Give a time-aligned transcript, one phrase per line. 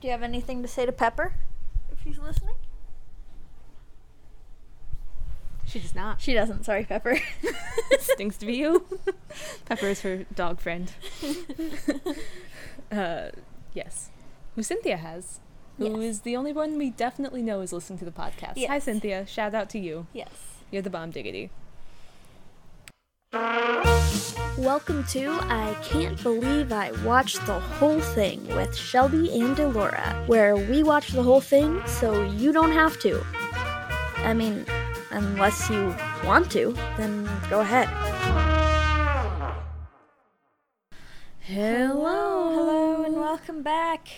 [0.00, 1.34] Do you have anything to say to Pepper?
[1.90, 2.54] If she's listening?
[5.66, 6.20] She does not.
[6.20, 6.64] She doesn't.
[6.64, 7.18] Sorry, Pepper.
[8.00, 8.86] Stinks to be you.
[9.66, 10.90] Pepper is her dog friend.
[12.92, 13.28] uh,
[13.74, 14.10] yes.
[14.54, 15.40] Who Cynthia has.
[15.76, 16.20] Who is Yes.
[16.20, 18.66] the only one we definitely know is listening to the podcast.
[18.66, 19.26] Hi, Cynthia.
[19.26, 20.06] Shout out to you.
[20.12, 20.30] yes.
[20.70, 21.50] You're the bomb diggity.
[24.58, 30.56] Welcome to I Can't Believe I Watched the Whole Thing with Shelby and Delora, where
[30.56, 33.24] we watch the whole thing so you don't have to.
[34.16, 34.66] I mean,
[35.12, 37.86] unless you want to, then go ahead.
[41.38, 42.52] Hello.
[42.52, 44.08] Hello, and welcome back.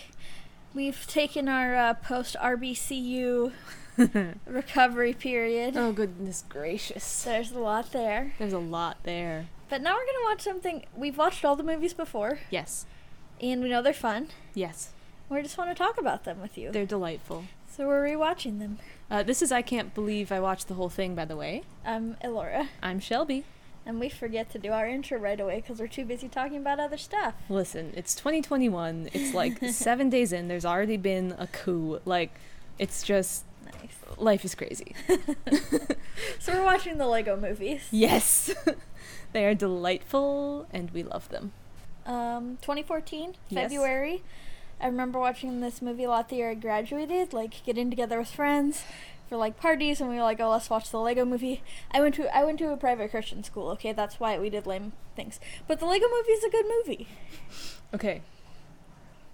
[0.73, 3.51] We've taken our uh, post RBCU
[4.47, 5.77] recovery period.
[5.77, 7.23] Oh, goodness gracious.
[7.23, 8.33] There's a lot there.
[8.39, 9.45] There's a lot there.
[9.71, 10.85] But now we're going to watch something.
[10.95, 12.85] We've watched all the movies before, Yes.
[13.41, 14.27] and we know they're fun.
[14.53, 14.89] Yes.
[15.29, 16.71] We just want to talk about them with you.
[16.71, 17.45] They're delightful.
[17.73, 18.79] So we're rewatching them.
[19.09, 21.63] Uh, this is I Can't Believe I Watched the Whole Thing, by the way.
[21.85, 23.45] I'm Elora, I'm Shelby.
[23.85, 26.79] and we forget to do our intro right away because we're too busy talking about
[26.81, 27.33] other stuff.
[27.47, 29.09] Listen, it's 2021.
[29.13, 30.49] It's like seven days in.
[30.49, 31.99] There's already been a coup.
[32.03, 32.31] Like,
[32.77, 33.95] it's just, Nice.
[34.17, 34.93] life is crazy.
[36.39, 37.81] So we're watching the Lego movies.
[37.91, 38.51] yes.
[39.33, 41.51] they are delightful and we love them.
[42.05, 43.63] Um, 2014, Yes.
[43.63, 44.23] February.
[44.79, 48.29] I remember watching this movie a lot the year I graduated, like getting together with
[48.31, 48.83] friends
[49.29, 52.15] for like parties, and we were like, "Oh, let's watch the Lego movie." I went
[52.15, 53.69] to I went to a private Christian school.
[53.69, 55.39] Okay, that's why we did lame things.
[55.67, 57.07] But the Lego movie is a good movie.
[57.93, 58.21] Okay.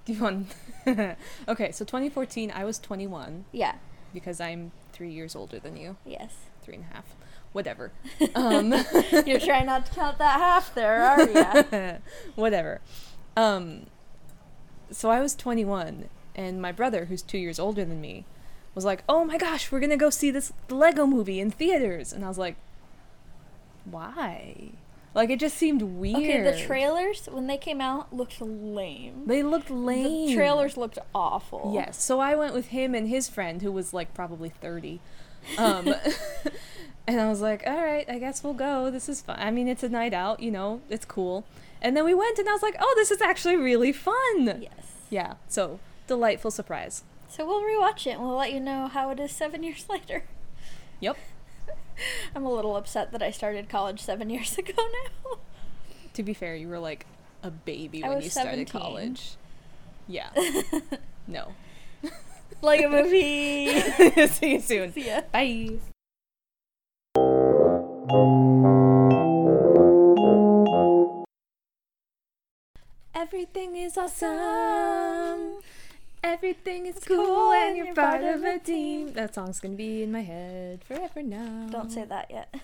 [0.04, 0.48] Do you want.
[1.48, 3.76] okay, so 2014, I was 21 Yeah.
[4.14, 5.96] because I'm three years older than you.
[6.06, 6.34] Yes.
[6.62, 7.06] Three and a half.
[7.54, 7.92] Whatever.
[8.36, 8.74] Um,
[9.26, 11.98] You're trying not to count that half there, are ya?
[12.36, 12.82] Whatever.
[13.36, 13.88] Um,
[14.92, 18.26] so I was 21, and my brother, who's two years older than me,
[18.76, 22.24] was like, "Oh my gosh, we're gonna go see this Lego movie in theaters," and
[22.24, 22.56] I was like,
[23.86, 24.72] "Why?"
[25.14, 26.18] Like it just seemed weird.
[26.18, 29.24] Okay, the trailers when they came out looked lame.
[29.26, 30.28] They looked lame.
[30.28, 31.72] The trailers looked awful.
[31.74, 32.02] Yes.
[32.04, 35.00] So I went with him and his friend, who was like probably 30.
[35.58, 35.96] Um,
[37.08, 38.92] and I was like, all right, I guess we'll go.
[38.92, 39.38] This is fun.
[39.40, 41.46] I mean, it's a night out, you know, it's cool.
[41.82, 44.62] And then we went, and I was like, oh, this is actually really fun.
[44.62, 44.72] Yes.
[45.10, 45.36] Yeah.
[45.48, 47.04] So delightful surprise.
[47.30, 50.24] So we'll rewatch it and we'll let you know how it is seven years later.
[51.00, 51.18] Yep.
[52.36, 55.38] I'm a little upset that I started college seven years ago now.
[56.14, 57.06] To be fair, you were like
[57.42, 58.82] a baby I when you started 17.
[58.82, 59.36] college.
[60.08, 60.30] Yeah.
[61.28, 61.54] no.
[62.62, 63.80] like a movie.
[64.28, 64.94] See you soon.
[64.94, 65.22] See ya.
[65.32, 65.80] Bye.
[73.14, 75.60] Everything is awesome.
[76.24, 79.12] Everything is cool and you're part of a team.
[79.14, 81.68] That song's gonna be in my head forever now.
[81.70, 82.56] Don't say that yet.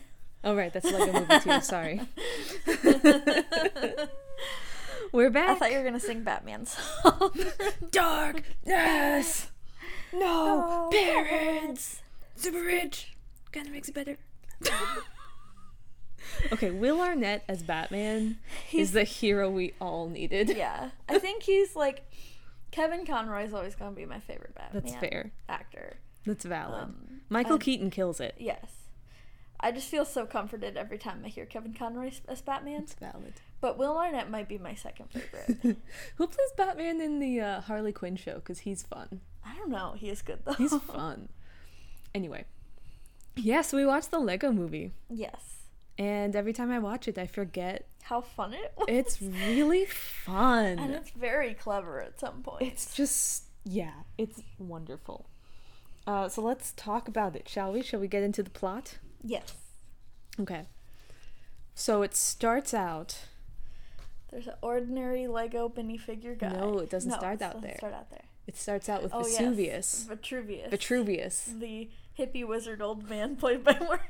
[0.45, 1.59] Oh right, that's like a movie too.
[1.65, 1.99] Sorry.
[5.11, 5.49] We're back.
[5.49, 7.31] I thought you were gonna sing Batman song.
[7.91, 9.51] Darkness.
[10.13, 12.01] No, No parents.
[12.37, 13.15] Super rich.
[13.51, 14.17] Kinda makes it better.
[16.51, 20.49] Okay, Will Arnett as Batman He's- is the hero we all needed.
[20.55, 22.09] yeah, I think he's like
[22.71, 24.83] Kevin Conroy's always gonna be my favorite Batman.
[24.83, 25.31] That's fair.
[25.49, 25.97] actor.
[26.25, 26.83] That's valid.
[26.83, 28.35] Um, Michael um, Keaton kills it.
[28.37, 28.65] Yes.
[29.59, 32.81] I just feel so comforted every time I hear Kevin Conroy as Batman.
[32.83, 33.33] It's valid.
[33.61, 35.77] But Will Arnett might be my second favorite.
[36.17, 38.35] Who plays Batman in the uh, Harley Quinn show?
[38.35, 39.21] Because he's fun.
[39.45, 39.93] I don't know.
[39.97, 40.53] He is good though.
[40.53, 41.29] He's fun.
[42.13, 42.43] Anyway.
[43.37, 44.91] Yeah, so we watched the Lego movie.
[45.09, 45.62] yes.
[45.97, 47.87] And every time I watch it, I forget.
[48.03, 48.85] How fun it was.
[48.89, 50.79] It's really fun.
[50.79, 52.63] and it's very clever at some point.
[52.63, 55.27] It's just, yeah, it's wonderful.
[56.05, 57.81] Uh, so let's talk about it, shall we?
[57.81, 58.97] Shall we get into the plot?
[59.23, 59.53] yes.
[60.39, 60.63] Okay.
[61.75, 63.19] So it starts out.
[64.31, 66.49] There's an ordinary Lego minifigure guy.
[66.53, 67.77] No, it doesn't start it out doesn't there.
[67.77, 68.23] Start out there.
[68.47, 69.59] It starts out with Oh Vesuvius.
[69.67, 70.69] yes, Vitruvius.
[70.71, 71.53] Vitruvius.
[71.59, 71.89] The
[72.19, 74.07] hippie wizard old man played by Morgan.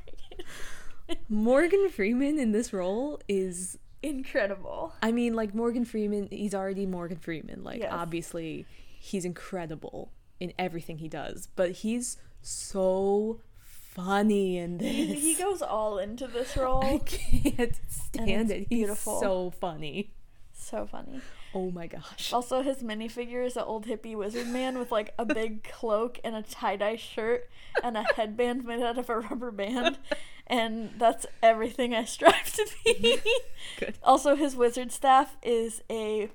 [1.28, 4.92] Morgan Freeman in this role is Incredible.
[5.02, 7.64] I mean, like Morgan Freeman, he's already Morgan Freeman.
[7.64, 7.88] Like, Yes.
[7.90, 8.66] obviously,
[8.98, 14.90] he's incredible in everything he does, but he's so funny in this.
[14.92, 16.84] He, he goes all into this role.
[16.84, 18.66] I can't stand it.
[18.68, 20.12] He's so funny.
[20.52, 21.22] So funny.
[21.54, 22.30] Oh my gosh.
[22.32, 26.34] Also, his minifigure is an old hippie wizard man with like a big cloak and
[26.36, 27.48] a tie dye shirt
[27.82, 29.96] and a headband made out of a rubber band.
[30.46, 33.18] And that's everything I strive to be.
[33.78, 33.94] Good.
[34.02, 36.30] Also, his wizard staff is a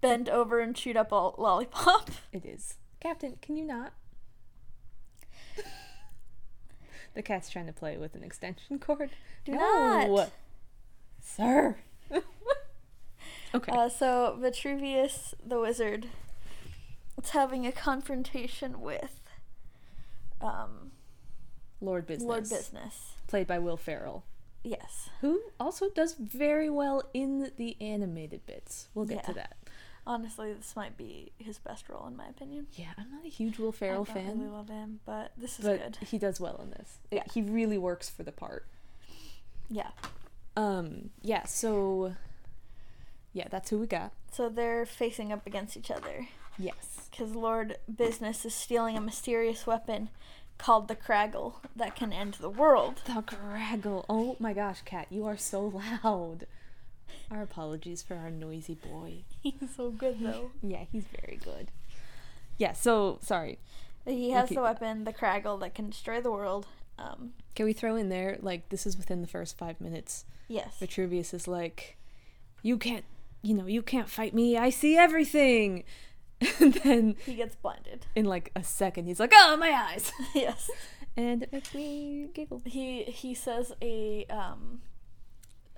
[0.00, 2.10] bend over and shoot up a lollipop.
[2.32, 2.74] It is.
[3.00, 3.92] Captain, can you not?
[7.14, 9.10] the cat's trying to play with an extension cord.
[9.44, 9.58] Do no.
[10.06, 10.30] not.
[11.20, 11.76] Sir.
[13.54, 13.72] okay.
[13.72, 16.06] Uh, so Vitruvius the wizard
[17.22, 19.20] is having a confrontation with
[20.40, 20.92] um,
[21.80, 22.28] Lord Business.
[22.28, 23.14] Lord Business.
[23.30, 24.24] Played by Will Ferrell.
[24.64, 25.08] Yes.
[25.20, 28.88] Who also does very well in the animated bits.
[28.92, 29.56] We'll get to that.
[30.06, 32.66] Honestly, this might be his best role in my opinion.
[32.72, 34.38] Yeah, I'm not a huge Will Ferrell I fan.
[34.40, 36.08] really love him, but this is but good.
[36.08, 36.98] he does well in this.
[37.10, 37.22] It- Yeah.
[37.32, 38.66] he really works for the part.
[39.70, 39.90] Yeah.
[40.56, 42.14] Um, yeah, so
[43.32, 44.12] yeah, that's who we got.
[44.32, 46.26] So they're facing up against each other
[46.58, 47.08] Yes.
[47.10, 50.08] because Lord Business is stealing a mysterious weapon
[50.60, 53.02] called the Kragle that can end the world.
[53.06, 54.04] The Graggle.
[54.08, 56.46] Oh my gosh, Kat, you are so loud.
[57.30, 59.24] Our apologies for our noisy boy.
[59.42, 60.50] He's so good though.
[60.62, 61.68] Yeah, he's very good.
[62.58, 63.58] Yeah, so sorry.
[64.06, 66.66] He has the weapon, the Kragle, that can destroy the world.
[66.98, 70.24] Um, Can we throw in there like this is within the first five minutes?
[70.48, 70.76] yes.
[70.78, 71.96] Vitruvius is like,
[72.62, 73.04] "You can't,
[73.42, 74.56] you know, you can't fight me.
[74.58, 75.84] I see everything."
[76.60, 78.06] And then He gets blinded.
[78.14, 80.70] in like a second, he's like, "Oh, my eyes!" yes.
[81.16, 82.62] and it makes me giggle.
[82.64, 84.80] He he says a um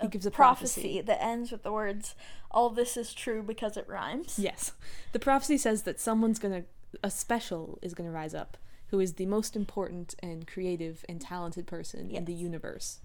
[0.01, 1.01] He gives a prophecy, prophecy.
[1.03, 2.15] that ends with the words
[2.51, 4.39] all this is true because it rhymes.
[4.39, 4.73] Yes,
[5.13, 6.65] the prophecy says that someone's gonna,
[7.03, 8.57] a special is gonna rise up,
[8.89, 13.01] who is the most important and creative and talented person in the universe,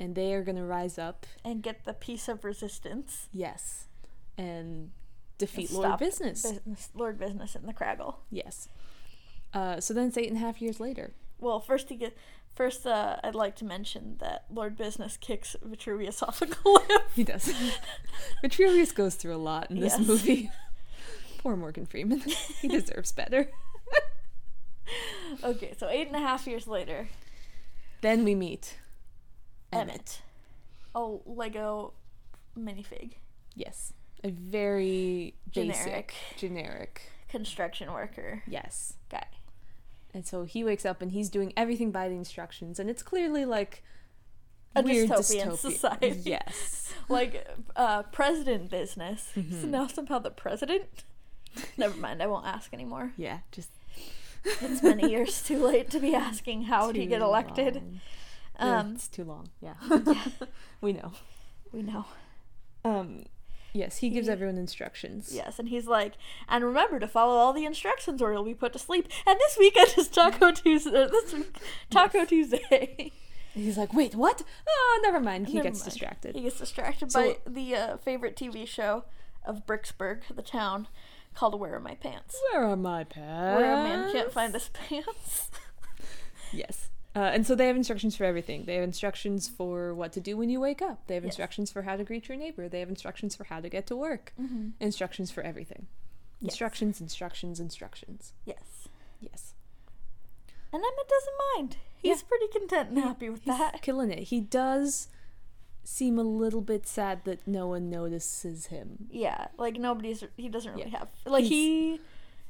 [0.00, 1.26] and they are gonna rise up.
[1.44, 3.28] And get the piece of resistance.
[3.32, 3.88] Yes,
[4.38, 4.90] and
[5.38, 6.42] defeat Lord Business.
[6.42, 6.90] business.
[6.94, 8.16] Lord Business in the Kragle.
[8.30, 8.68] Yes.
[9.54, 11.12] Uh, so then it's eight and a half years later.
[11.40, 12.16] Well, first he get
[12.54, 17.02] first uh, I'd like to mention that Lord Business kicks Vitruvius off a cliff.
[17.14, 17.52] He does.
[18.42, 20.06] Vitruvius goes through a lot in this Yes.
[20.06, 20.50] movie.
[21.38, 22.20] Poor Morgan Freeman.
[22.60, 23.48] he deserves better.
[25.44, 27.08] okay, so eight and a half years later,
[28.00, 28.78] Then we meet
[29.72, 30.20] Emmett,
[30.94, 31.92] a Lego
[32.58, 33.12] minifig
[33.54, 33.92] Yes.
[34.24, 36.14] A very basic, Generic.
[36.36, 37.02] generic.
[37.28, 38.94] construction worker Yes.
[39.10, 39.26] guy.
[40.14, 43.44] And so he wakes up and he's doing everything by the instructions, and it's clearly
[43.44, 43.82] like
[44.74, 45.56] A weird dystopian dystopia.
[45.58, 46.20] society.
[46.24, 46.84] Yes.
[47.10, 49.30] Like uh, president business.
[49.34, 49.64] So Mhm.
[49.70, 50.84] now somehow the president.
[51.78, 53.12] Never mind, I won't ask anymore.
[53.16, 53.38] Yeah.
[53.50, 53.70] Just
[54.44, 57.76] It's many years too late to be asking how would he get elected.
[57.76, 58.00] long.
[58.60, 59.48] Yeah, Um, it's too long.
[59.62, 59.74] Yeah.
[60.82, 61.12] we know.
[61.72, 62.04] we know.
[62.84, 63.24] Um.
[63.72, 65.30] Yes, he gives He- everyone instructions.
[65.32, 66.14] Yes, and he's like,
[66.48, 69.08] and remember to follow all the instructions or you'll be put to sleep.
[69.26, 71.06] And this weekend is Taco Tuesday.
[71.10, 71.56] This week,
[71.90, 73.12] Taco Tuesday.
[73.54, 74.42] And he's like, "Wait, what?
[74.68, 75.90] Oh, never mind." He Never gets mind.
[75.90, 76.34] distracted.
[76.36, 79.04] He gets distracted So- by the uh, favorite TV show
[79.44, 80.88] of Bricksburg, the town,
[81.34, 82.36] called Where Are My Pants?
[82.52, 83.60] Where are my pants?
[83.60, 85.50] Where a man can't find his pants.
[86.52, 86.88] Yes.
[87.18, 88.64] Uh, and so they have instructions for everything.
[88.64, 90.98] They have instructions for what to do when you wake up.
[91.08, 91.32] They have Yes.
[91.32, 92.68] instructions for how to greet your neighbor.
[92.68, 94.32] They have instructions for how to get to work.
[94.40, 94.68] mm-hmm.
[94.78, 95.86] Instructions for everything.
[96.40, 96.52] Yes.
[96.52, 98.32] Instructions, instructions, instructions.
[98.44, 98.88] Yes.
[99.20, 99.54] Yes.
[100.72, 101.76] And Emmett doesn't mind.
[101.96, 102.28] He's Yeah.
[102.28, 103.82] pretty content and happy with He's that.
[103.82, 104.24] killing it.
[104.34, 105.08] He does
[105.82, 109.08] seem a little bit sad that no one notices him.
[109.10, 110.22] Yeah, like nobody's.
[110.36, 110.98] He doesn't really Yeah.
[111.00, 111.08] have.
[111.26, 112.00] Like He's- he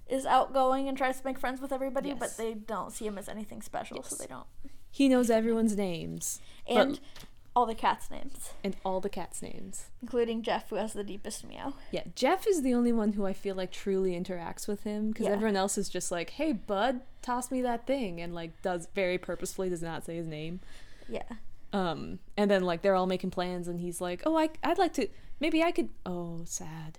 [0.09, 2.19] is outgoing and tries to make friends with everybody, Yes.
[2.19, 4.47] but they don't see him as anything special, so they don't.
[4.91, 6.99] He knows everyone's names And
[7.55, 9.87] all the cats' names, and all the cats' names.
[10.01, 11.75] including Jeff, who has the deepest meow.
[11.91, 15.27] Yeah, Jeff is the only one who I feel like truly interacts with him because
[15.27, 15.33] Yeah.
[15.33, 19.19] everyone else is just like, "Hey, bud, toss me that thing," and like does very
[19.19, 20.61] purposefully does not say his name.
[21.09, 21.25] Yeah.
[21.73, 24.93] Um, and then like they're all making plans, and he's like, "Oh, I I'd like
[24.95, 25.09] to
[25.41, 26.99] maybe I could." Oh, sad.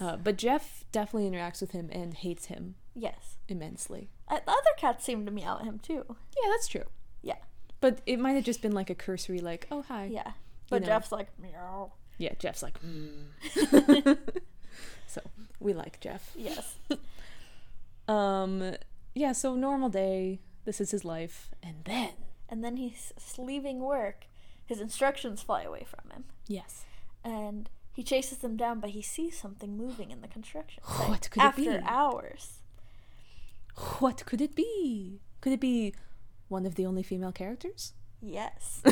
[0.00, 3.36] Uh, but Jeff definitely interacts with him and hates him yes.
[3.48, 4.10] immensely.
[4.28, 6.04] Uh, the other cats seem to meow at him too.
[6.08, 6.84] Yeah, that's true.
[7.22, 7.36] Yeah.
[7.80, 10.32] But it might have just been like a cursory, like, "Oh, hi." Yeah.
[10.70, 10.86] But know.
[10.88, 11.92] Jeff's like meow.
[12.18, 14.12] Yeah, Jeff's like, "Hmm."
[15.06, 15.20] so
[15.60, 16.32] we like Jeff.
[16.36, 16.76] Yes.
[18.08, 18.74] Um,
[19.14, 20.40] yeah, so normal day.
[20.64, 22.10] This is his life, and then
[22.48, 24.26] and then he's s- leaving work.
[24.66, 26.84] His instructions fly away from him, yes,
[27.24, 31.30] and he chases them down, but he sees something moving in the construction site What
[31.30, 31.84] could it after be?
[31.86, 32.60] hours.
[33.98, 35.20] what could it be?
[35.40, 35.94] Could it be
[36.48, 37.92] one of the only female characters?
[38.20, 38.80] Yes.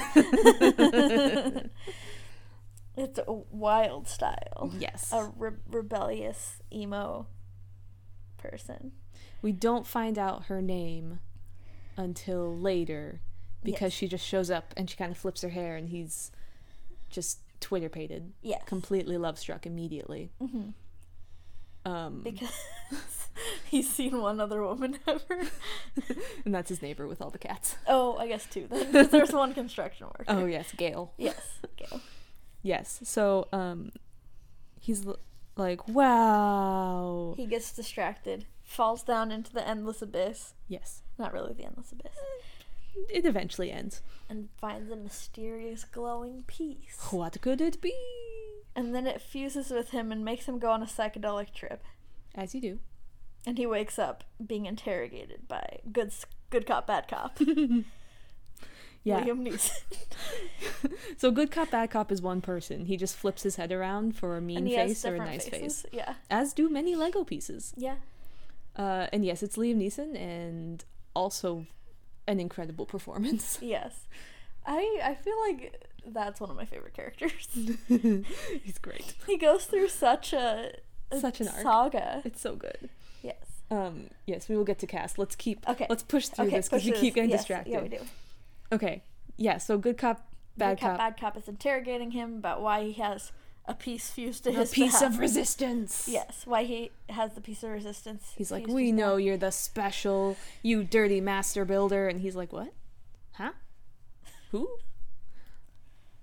[2.96, 4.72] it's a wild style.
[4.78, 5.10] Yes.
[5.12, 7.26] A re- rebellious emo
[8.36, 8.92] person.
[9.42, 11.20] we don't find out her name
[11.96, 13.20] until later
[13.62, 13.98] because Yes.
[13.98, 16.30] she just shows up and she kind of flips her hair, and he's
[17.10, 18.62] just Twitter pated, Yes.
[18.66, 20.30] completely love struck immediately.
[20.40, 20.70] hmm
[21.84, 22.52] Um, because
[23.70, 25.46] he's seen one other woman ever.
[26.44, 27.76] and that's his neighbor with all the cats.
[27.86, 30.24] Oh, I guess two there's one construction worker.
[30.28, 31.12] Oh yes, Gail.
[31.16, 31.58] Yes.
[31.76, 32.00] Gail.
[32.62, 33.00] Yes.
[33.04, 33.92] So um,
[34.80, 35.18] he's l-
[35.56, 37.34] like, wow.
[37.36, 40.54] He gets distracted, falls down into the endless abyss.
[40.68, 41.02] Yes.
[41.18, 42.12] Not really the endless abyss.
[43.08, 44.02] It eventually ends.
[44.28, 46.96] And finds a mysterious glowing piece.
[47.10, 47.94] What could it be?
[48.76, 51.82] And then it fuses with him and makes him go on a psychedelic trip.
[52.34, 52.78] As you do.
[53.46, 56.12] And he wakes up being interrogated by good
[56.50, 57.38] good cop, bad cop.
[59.02, 59.24] Yeah.
[59.24, 60.92] Liam Neeson.
[61.16, 62.84] So good cop, bad cop is one person.
[62.86, 65.18] He just flips his head around for a mean and he has face or a
[65.18, 65.82] nice faces.
[65.82, 65.86] face.
[65.92, 66.14] Yeah.
[66.30, 67.72] As do many Lego pieces.
[67.76, 67.96] Yeah.
[68.76, 71.66] Uh, and yes, it's Liam Neeson, and also
[72.30, 73.58] an incredible performance.
[73.62, 74.06] Yes.
[74.66, 77.48] I I feel like that's one of my favorite characters.
[78.64, 79.14] He's great.
[79.26, 80.72] he goes through such a,
[81.10, 81.62] a Such an arc.
[81.62, 82.22] saga.
[82.24, 82.90] It's so good.
[83.22, 83.36] Yes.
[83.70, 85.18] Um, yes, we will get to cast.
[85.18, 85.66] Let's keep.
[85.68, 85.86] Okay.
[85.88, 87.72] Let's push through okay, this because we keep getting Yes, distracted.
[87.72, 88.00] Yeah, we do.
[88.72, 89.02] Okay.
[89.36, 89.58] Yeah.
[89.58, 90.26] So good cop,
[90.58, 90.98] bad Good cop, cop.
[90.98, 93.32] bad cop is interrogating him about why he has
[93.66, 95.14] a piece fused to a his piece behalf.
[95.14, 96.08] of resistance.
[96.08, 98.32] Yes, why he has the piece of resistance.
[98.36, 102.72] He's like, we know you're the special, you dirty master builder, and he's like, what?
[103.32, 103.52] Huh?
[104.50, 104.68] Who?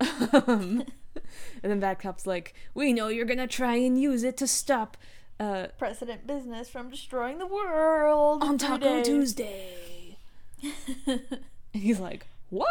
[0.00, 0.84] um,
[1.62, 4.96] and then Bad Cop's like, we know you're gonna try and use it to stop
[5.40, 9.06] uh, President Business from destroying the world on Taco days.
[9.06, 10.16] Tuesday.
[11.72, 12.68] he's like, what?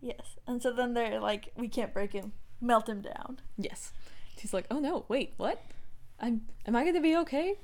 [0.00, 3.40] Yes, and so then they're like, we can't break him, melt him down.
[3.58, 3.92] Yes.
[4.38, 5.62] He's like, oh no, wait, what?
[6.20, 7.54] I'm, am I gonna be okay?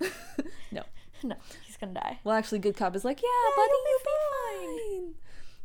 [0.72, 0.82] no.
[1.22, 2.18] No, he's gonna die.
[2.22, 5.14] Well, actually, Good Cop is like, yeah, buddy, you'll be fine.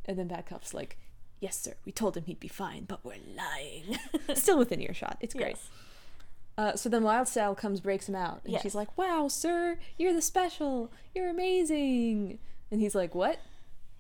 [0.06, 0.96] And then Bad Cop's like,
[1.42, 3.98] yes, sir, we told him he'd be fine, but we're lying.
[4.38, 5.18] Still within earshot.
[5.20, 5.58] It's great.
[5.58, 5.70] Yes.
[6.58, 8.62] Uh, so then Wyldstyle comes, breaks him out, and Yes.
[8.62, 10.94] she's like, wow, sir, you're the special.
[11.14, 12.40] You're amazing.
[12.72, 13.40] And he's like, what?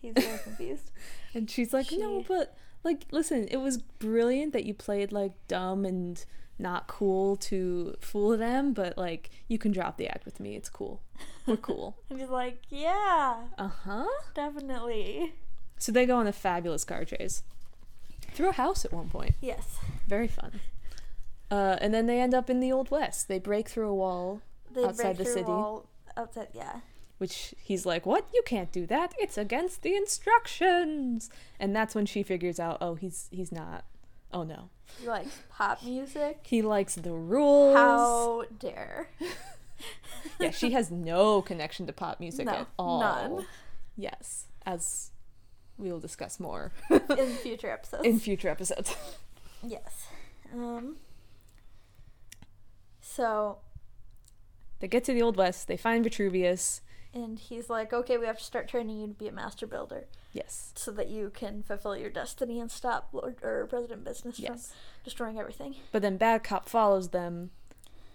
[0.01, 0.91] He's very confused.
[1.33, 5.33] And she's like, no, She- but, like, listen, it was brilliant that you played, like,
[5.47, 6.23] dumb and
[6.57, 10.55] not cool to fool them, but, like, you can drop the act with me.
[10.55, 11.01] It's cool.
[11.45, 11.97] We're cool.
[12.09, 14.05] And he's like, yeah, uh huh.
[14.33, 15.33] definitely.
[15.77, 17.43] So they go on a fabulous car chase
[18.33, 19.35] through a house at one point.
[19.41, 19.77] Yes.
[20.07, 20.59] Very fun.
[21.49, 23.27] Uh, and then they end up in the Old West.
[23.27, 25.45] They break through a wall, They Outside break the through a city.
[25.47, 25.85] wall
[26.17, 26.79] outside, yeah.
[27.19, 28.27] Which he's like, What?
[28.33, 29.13] You can't do that.
[29.19, 31.29] It's against the instructions.
[31.59, 33.85] And that's when she figures out, oh, he's he's not.
[34.33, 34.69] Oh no.
[34.99, 36.39] He likes pop music.
[36.43, 37.77] He likes the rules.
[37.77, 39.09] How dare.
[40.37, 42.99] Yeah, she has no connection to pop music No, at all.
[42.99, 43.45] none.
[43.95, 45.11] Yes, as
[45.77, 48.03] we will discuss more in future episodes.
[48.05, 48.93] in future episodes.
[49.63, 50.07] yes.
[50.53, 50.97] Um.
[53.01, 53.59] So,
[54.79, 56.81] they get to the Old West, they find Vitruvius.
[57.13, 60.07] And he's like, "Okay, we have to start training you to be a master builder,
[60.31, 60.71] Yes.
[60.75, 64.57] so that you can fulfill your destiny and stop Lord or President Business from
[65.03, 67.51] destroying everything." But then Bad Cop follows them,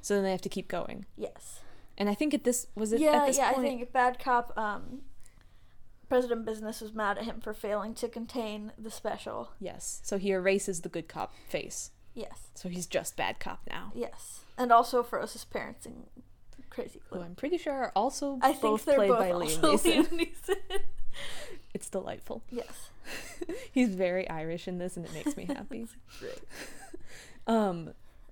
[0.00, 1.06] so then they have to keep going.
[1.16, 1.60] Yes.
[1.96, 3.52] And I think at this was it yeah, at this yeah.
[3.52, 3.66] point.
[3.66, 4.56] I think bad cop.
[4.58, 5.02] Um,
[6.08, 9.50] President Business was mad at him for failing to contain the special.
[9.58, 10.00] Yes.
[10.04, 11.90] So he erases the good cop face.
[12.14, 12.50] Yes.
[12.54, 13.90] So he's just bad cop now.
[13.94, 14.44] Yes.
[14.56, 16.04] And also froze his parents in
[16.74, 20.06] Crazy Who I'm pretty sure are also I think both played both by Liam Neeson.
[20.08, 20.80] Liam Neeson.
[21.74, 22.42] It's delightful.
[22.50, 22.90] yes.
[23.72, 25.86] He's very Irish in this, and it makes me happy.
[26.20, 26.38] Great.
[27.46, 27.90] um.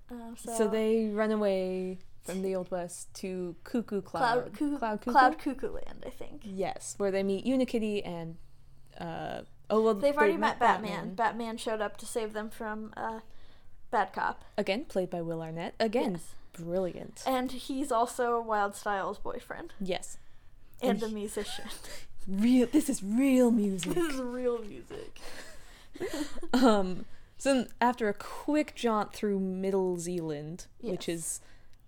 [0.09, 4.21] Um, So, so, they run away from the Old West to Cuckoo Cloud.
[4.21, 5.11] Cloud, Cuckoo, Cloud Cuckoo.
[5.11, 6.41] Cloud Cuckoo Land, I think.
[6.43, 8.37] Yes, where they meet Unikitty and.
[8.97, 11.15] Uh, oh well, They've they already met Batman.
[11.15, 13.19] Batman showed up to save them from uh,
[13.91, 14.43] Bad Cop.
[14.57, 15.75] Again, played by Will Arnett.
[15.79, 16.35] Again, Yes.
[16.57, 17.23] Brilliant.
[17.25, 20.17] And he's also Wyldstyle's boyfriend Yes.
[20.81, 21.65] and And a musician.
[22.27, 22.67] Real.
[22.71, 23.93] This is real music.
[23.95, 25.19] this is real music.
[26.53, 27.05] um.
[27.37, 31.41] So after a quick jaunt through Middle Zealand, which is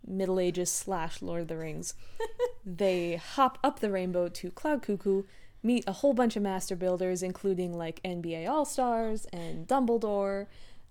[0.05, 1.93] Middle Ages slash Lord of the Rings,
[2.65, 5.23] they hop up the rainbow to Cloud Cuckoo,
[5.63, 10.47] meet a whole bunch of master builders, including like NBA All Stars and Dumbledore.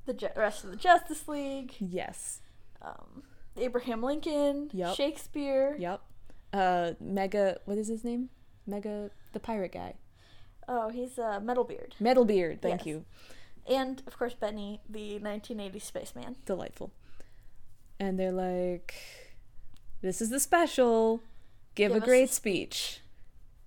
[0.07, 2.41] The ju- rest of the Justice League, Yes.
[2.81, 3.25] um,
[3.57, 4.97] Abraham Lincoln, Yup.
[4.97, 5.77] Shakespeare.
[5.79, 6.01] Yep.
[6.53, 7.59] Uh, Mega.
[7.65, 8.31] What is his name?
[8.67, 9.95] Mega, the pirate guy.
[10.67, 11.93] Oh, he's uh, Metalbeard.
[12.01, 12.61] Metalbeard.
[12.63, 12.87] Thank Yes.
[12.87, 13.05] you.
[13.69, 16.37] And, of course, Benny, the 1980 spaceman.
[16.47, 16.91] Delightful.
[18.01, 18.95] And they're like,
[20.03, 21.23] "This is the special.
[21.75, 23.01] Give, Give a great a speech."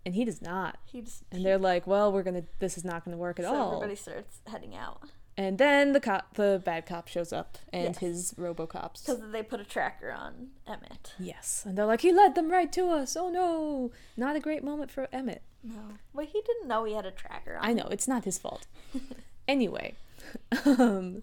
[0.05, 0.77] And he does not.
[0.85, 1.23] He just.
[1.31, 2.43] And they're like, "Well, we're gonna.
[2.59, 5.01] This is not gonna work at so all." everybody starts heading out.
[5.39, 7.97] And then the cop, the bad cop shows up, and Yes.
[7.99, 9.05] his RoboCops.
[9.05, 11.13] Because they put a tracker on Emmett.
[11.19, 13.15] Yes, and they're like, he led them right to us.
[13.15, 15.43] Oh no, not a great moment for Emmett.
[15.63, 15.93] No.
[16.13, 17.63] Wait, he didn't know he had a tracker on.
[17.63, 18.65] I know it's not his fault.
[19.47, 19.93] anyway,
[20.65, 21.21] um,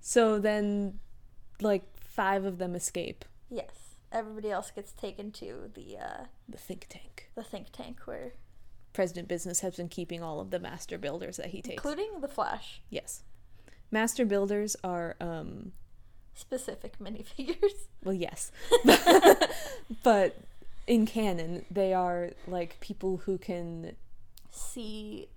[0.00, 1.00] so then,
[1.60, 3.96] like five of them escape Yes.
[4.12, 7.30] Everybody else gets taken to the uh, the think tank.
[7.34, 8.32] the think tank where,
[8.92, 11.74] President Business has been keeping all of the master builders that he takes.
[11.74, 13.22] including the Flash, yes,
[13.90, 15.72] master builders are um
[16.34, 17.86] specific minifigures.
[18.04, 18.50] well yes,
[20.02, 20.36] but
[20.86, 23.94] in canon they are like people who can
[24.52, 25.28] See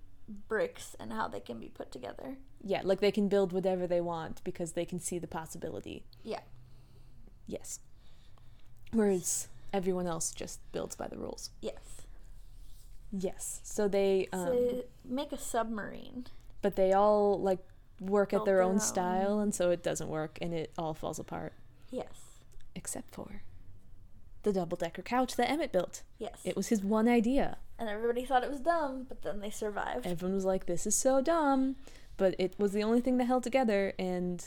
[0.48, 2.36] bricks and how they can be put together.
[2.62, 6.04] yeah like they can build whatever they want because they can see the possibility.
[6.22, 6.40] Yeah.
[7.46, 7.78] Yes.
[8.92, 11.50] Whereas everyone else just builds by the rules.
[11.60, 12.02] Yes.
[13.12, 13.60] Yes.
[13.62, 16.26] So they um so make a submarine.
[16.62, 17.60] but they all like
[18.00, 18.80] work at their their own own.
[18.80, 21.52] style and so it doesn't work and it all falls apart
[21.90, 22.40] Yes.
[22.74, 23.42] except for
[24.42, 26.02] the double decker couch that Emmett built.
[26.18, 26.38] Yes.
[26.44, 27.56] It was his one idea.
[27.78, 30.06] and everybody thought it was dumb, but then they survived.
[30.06, 31.76] Everyone was like, "This is so dumb,"
[32.18, 34.46] but it was the only thing that held together, and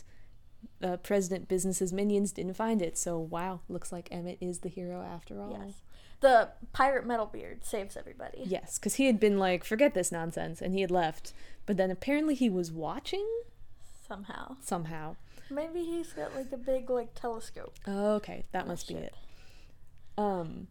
[0.84, 2.98] uh, President Business's minions didn't find it.
[2.98, 5.50] So wow, looks like Emmett is the hero after all.
[5.52, 5.74] Yes.
[6.20, 8.44] The pirate Metalbeard saves everybody.
[8.46, 11.34] Yes, because he had been like, "Forget this nonsense," and he had left.
[11.68, 13.28] But then apparently he was watching
[14.08, 14.56] Somehow.
[14.64, 15.16] somehow.
[15.52, 17.76] Maybe he's got like a big like telescope.
[17.88, 19.14] Okay, that his must be it.
[20.18, 20.68] Um.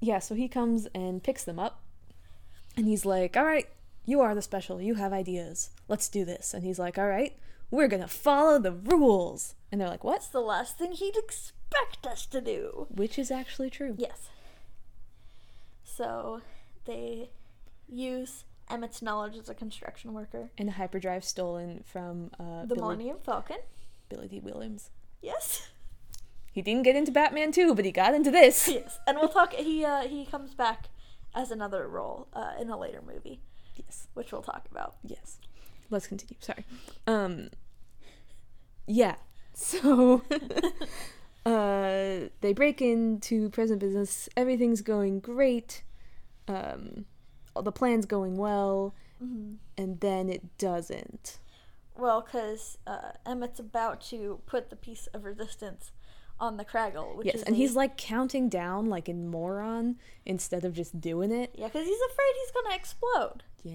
[0.00, 1.80] Yeah, so he comes and picks them up,
[2.76, 3.68] and he's like, "All right,
[4.04, 4.82] you are the special.
[4.82, 5.70] You have ideas.
[5.88, 7.36] Let's do this." And he's like, "All right,
[7.70, 12.26] we're gonna follow the rules." And they're like, "What's the last thing he'd expect us
[12.26, 12.86] to do.
[12.90, 13.94] Which is actually true.
[13.96, 14.28] Yes.
[15.84, 16.42] So
[16.84, 17.30] they
[17.88, 20.50] use Emmett's knowledge as a construction worker.
[20.58, 23.58] And a hyperdrive stolen from uh, The Billy, Millennium Falcon.
[24.08, 24.90] Billy Dee Williams.
[25.22, 25.68] Yes.
[26.52, 28.66] He didn't get into Batman 2, but he got into this.
[28.72, 28.98] yes.
[29.06, 29.52] And we'll talk.
[29.52, 30.88] He uh, he comes back
[31.34, 33.40] as another role uh, in a later movie,
[33.74, 34.08] Yes.
[34.14, 34.96] which we'll talk about.
[35.04, 35.38] Yes.
[35.90, 36.36] Let's continue.
[36.40, 36.64] Sorry.
[37.06, 37.50] Um
[38.88, 39.16] yeah.
[39.52, 40.22] So
[41.46, 44.28] uh they break into present business.
[44.36, 45.82] Everything's going great.
[46.48, 47.04] Um
[47.62, 49.54] the plan's going well Mm-hmm.
[49.78, 51.38] and then it doesn't.
[51.96, 55.90] Well, because uh, Emmett's about to put the piece of resistance
[56.38, 60.66] on the Kragle, which yes, and a- he's like counting down like a moron instead
[60.66, 61.54] of just doing it.
[61.56, 63.42] yeah, because he's afraid he's gonna explode.
[63.62, 63.72] Yeah.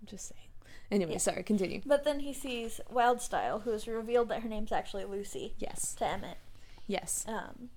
[0.00, 0.40] I'm just saying.
[0.92, 1.18] Anyway, Yeah.
[1.18, 1.80] sorry, continue.
[1.84, 5.96] But then he sees Wyldstyle, who has revealed that her name's actually Lucy Yes.
[5.96, 6.36] to Emmett.
[6.86, 7.24] Yes.
[7.26, 7.70] Um,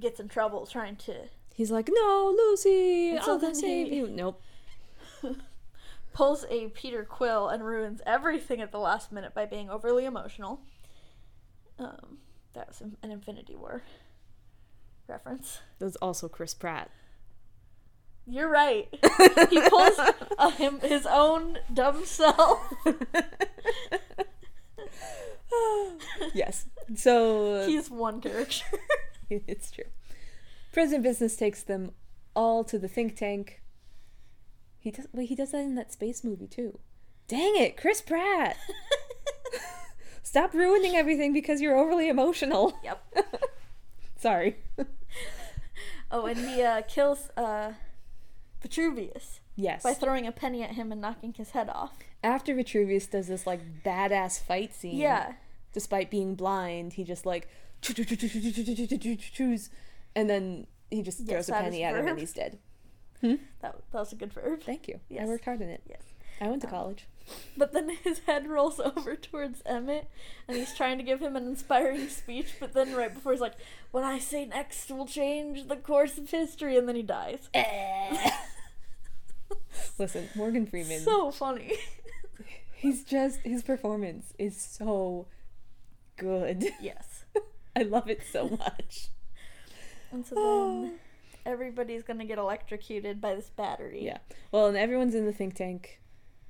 [0.00, 1.24] gets in trouble trying to
[1.58, 4.40] He's like, "No, Lucy, so I'll save you." Nope.
[6.12, 10.60] pulls a Peter Quill and ruins everything at the last minute by being overly emotional.
[11.80, 12.18] Um,
[12.54, 13.82] that was an Infinity War
[15.08, 15.58] reference.
[15.80, 16.92] There's also Chris Pratt.
[18.24, 18.88] You're right.
[19.50, 19.98] he pulls
[20.38, 22.72] uh, him his own dumb self.
[26.34, 26.66] yes.
[26.94, 28.64] So He's one character.
[29.28, 29.86] it's true.
[30.72, 31.92] President Business takes them
[32.34, 33.62] all to the think tank.
[34.78, 36.78] He does wait, he does that in that space movie too.
[37.26, 38.56] Dang it, Chris Pratt.
[40.22, 42.78] Stop ruining everything because you're overly emotional.
[42.84, 43.02] yep.
[44.16, 44.56] Sorry.
[46.10, 47.72] Oh, and he uh, kills uh,
[48.62, 49.82] Vitruvius Yes.
[49.82, 51.92] by throwing a penny at him and knocking his head off.
[52.24, 54.96] After Vitruvius does this like badass fight scene.
[54.96, 55.32] Yeah.
[55.74, 57.46] Despite being blind, he just like
[57.82, 59.68] choose
[60.18, 62.58] and then he just Yes, throws a penny is at him and he's dead.
[63.22, 64.62] That, that was a good verb.
[64.62, 65.00] Thank you.
[65.20, 65.82] I worked hard in it.
[65.88, 66.02] Yes.
[66.40, 67.06] I went to Um, college.
[67.56, 70.08] But then his head rolls over towards Emmett,
[70.46, 72.54] and he's trying to give him an inspiring speech.
[72.60, 73.54] But then, right before he's like,
[73.90, 77.48] "What I say next will change the course of history," and then he dies.
[79.98, 81.00] Listen, Morgan Freeman.
[81.00, 81.74] so funny.
[82.76, 85.26] he's just his performance is so
[86.16, 86.64] good.
[86.80, 87.24] yes.
[87.76, 89.08] I love it so much.
[90.12, 90.80] And so ah.
[90.82, 90.98] then
[91.46, 94.04] everybody's gonna get electrocuted by this battery.
[94.04, 94.18] Yeah.
[94.52, 96.00] Well, and everyone's in the think tank,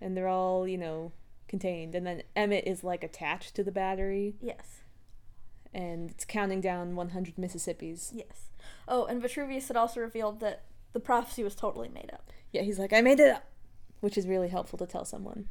[0.00, 1.12] and they're all you know
[1.48, 4.82] contained, and then Emmett is like attached to the battery, Yes.
[5.72, 8.12] and it's counting down 100 Mississippi's.
[8.14, 8.50] Yes.
[8.86, 12.32] Oh, and Vitruvius had also revealed that the prophecy was totally made up.
[12.52, 13.44] Yeah, he's like, I made it up,
[14.00, 15.48] which is really helpful to tell someone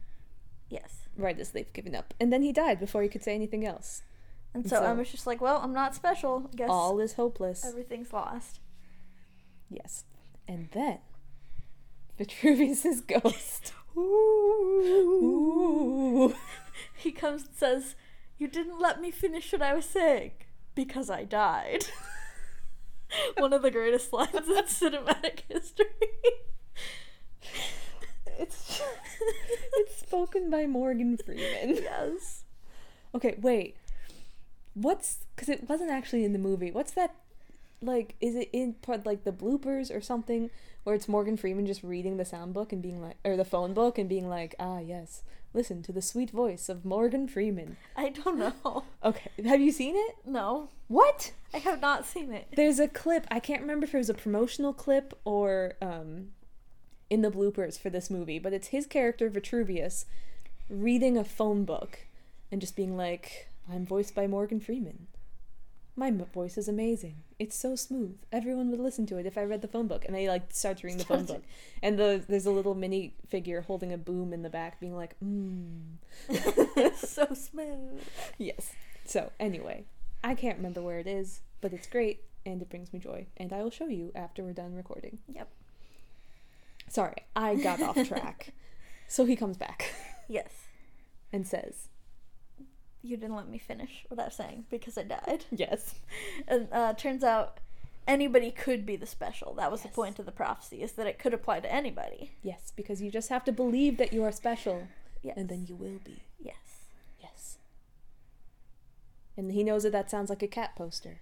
[0.70, 1.08] Yes.
[1.16, 2.14] right as they've given up.
[2.20, 4.02] And then he died before he could say anything else.
[4.54, 6.50] And so, so- Emma's just like, "Well, I'm not special.
[6.52, 7.66] I guess All is hopeless.
[7.66, 8.60] everything's lost."
[9.70, 10.06] Yes.
[10.48, 11.00] And then,
[12.18, 13.74] Vitruvius's ghost.
[13.98, 16.34] Ooh.
[16.96, 17.96] He comes and says,
[18.38, 20.32] You didn't let me finish what I was saying
[20.76, 21.86] because I died.
[23.38, 25.86] One of the greatest lines in cinematic history.
[28.40, 28.82] It's
[29.78, 31.78] it's spoken by Morgan Freeman.
[31.82, 32.44] yes.
[33.16, 33.78] Okay, wait.
[34.82, 36.72] What's because it wasn't actually in the movie.
[36.72, 37.16] What's that?
[37.82, 40.50] Like, is it in part like the bloopers or something
[40.84, 43.74] where it's Morgan Freeman just reading the sound book and being like, or the phone
[43.74, 45.22] book and being like, ah, yes,
[45.54, 47.78] listen to the sweet voice of Morgan Freeman.
[47.96, 48.84] I don't know.
[49.04, 50.16] Okay, have you seen it?
[50.26, 51.34] No, What?
[51.54, 52.48] I have not seen it.
[52.56, 53.28] There's a clip.
[53.30, 56.30] I can't remember if it was a promotional clip or um,
[57.10, 60.06] in the bloopers for this movie, but it's his character Vitruvius
[60.70, 62.00] reading a phone book
[62.52, 65.08] and just being like, "I'm voiced by Morgan Freeman.
[65.96, 67.24] My m- voice is amazing.
[67.40, 68.18] It's so smooth.
[68.32, 70.78] Everyone would listen to it if I read the phone book." And they like start
[70.78, 71.44] to reading the phone book,
[71.84, 75.16] and the there's a little mini figure holding a boom in the back, being like,
[75.24, 75.98] "Mmm."
[76.30, 78.02] it's so smooth.
[78.38, 78.72] Yes.
[79.06, 79.86] So anyway,
[80.24, 83.52] I can't remember where it is, but it's great and it brings me joy, and
[83.52, 85.20] I will show you after we're done recording.
[85.34, 85.50] Yep.
[86.90, 88.54] Sorry, I got off track.
[89.10, 89.94] So he comes back
[90.28, 90.66] Yes.
[91.32, 91.88] and says,
[93.08, 95.46] You didn't let me finish what I was saying because I died.
[95.52, 95.96] "Yes,
[96.48, 97.60] And uh, turns out
[98.08, 99.54] anybody could be the special.
[99.56, 102.32] That was the point of the prophecy, is that it could apply to anybody.
[102.44, 104.88] yes," because you just have to believe that you are special,
[105.24, 105.36] Yes.
[105.38, 106.24] and then you will be.
[106.40, 106.82] Yes.
[107.20, 107.58] Yes.
[109.36, 111.22] And he knows that that sounds like a cat poster,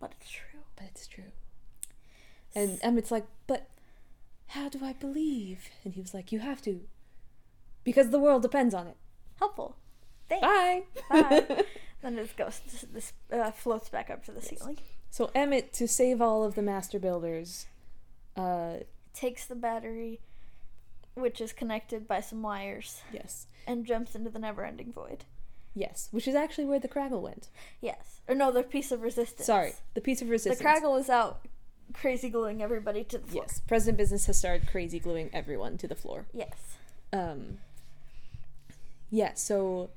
[0.00, 0.60] But it's true.
[0.76, 1.32] but it's true.
[2.54, 3.68] And Emmett's like, "But
[4.48, 6.86] how do I believe?" And he was like, "You have to,
[7.84, 8.96] because the world depends on it."
[9.38, 9.76] Helpful.
[10.28, 10.42] Thanks.
[10.46, 10.82] Bye.
[11.10, 11.64] Bye.
[12.02, 12.60] then this goes,
[12.92, 14.78] this, uh, floats back up to the ceiling.
[15.10, 17.66] So Emmett, to save all of the master builders,
[18.36, 18.78] uh,
[19.14, 20.20] Takes the battery,
[21.14, 25.24] which is connected by some wires, yes, and jumps into the never ending void.
[25.74, 27.48] yes, which is actually where the Kragle went.
[27.80, 28.20] Yes.
[28.28, 29.46] Or no, the piece of resistance.
[29.46, 30.58] Sorry, the piece of resistance.
[30.58, 30.64] The.
[30.64, 31.40] Kragle is out
[31.94, 33.44] crazy gluing everybody to the floor.
[33.48, 36.26] Yes, President Business has started crazy gluing everyone to the floor.
[36.32, 36.76] Yes.
[37.12, 37.58] Um,
[39.10, 39.90] yeah, so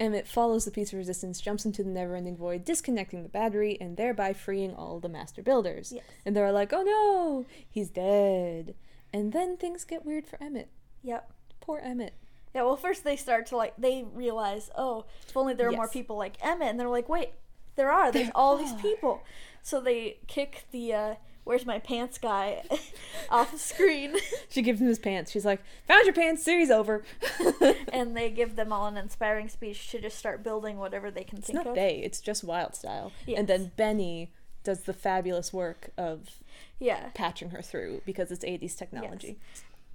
[0.00, 3.96] Emmett follows the piece of resistance, jumps into the never-ending void, disconnecting the battery, and
[3.96, 5.92] thereby freeing all the master builders.
[5.94, 6.04] Yes.
[6.26, 8.74] And they're like, "Oh no, he's dead!"
[9.12, 10.68] And then things get weird for Emmett.
[11.02, 11.30] Yep.
[11.60, 12.14] Poor Emmett.
[12.54, 15.88] Yeah, well, first they start to like, they realize, oh, if only there were more
[15.88, 17.30] people like Emmett, and they're like, wait,
[17.74, 19.22] there are, there's There all these people.
[19.62, 22.62] So they kick the, uh, where's my pants guy
[23.30, 24.16] off the screen,
[24.48, 25.30] She gives him his pants.
[25.30, 26.42] She's like, "Found your pants.
[26.42, 27.04] Series over."
[27.92, 31.40] and they give them all an inspiring speech to just start building whatever they can
[31.40, 31.40] think of.
[31.40, 31.74] It's think not of.
[31.74, 31.96] they.
[31.96, 33.12] It's just Wyldstyle.
[33.26, 33.38] Yes.
[33.38, 36.40] And then Benny does the fabulous work of
[36.78, 39.38] Yeah, patching her through because it's 80s technology.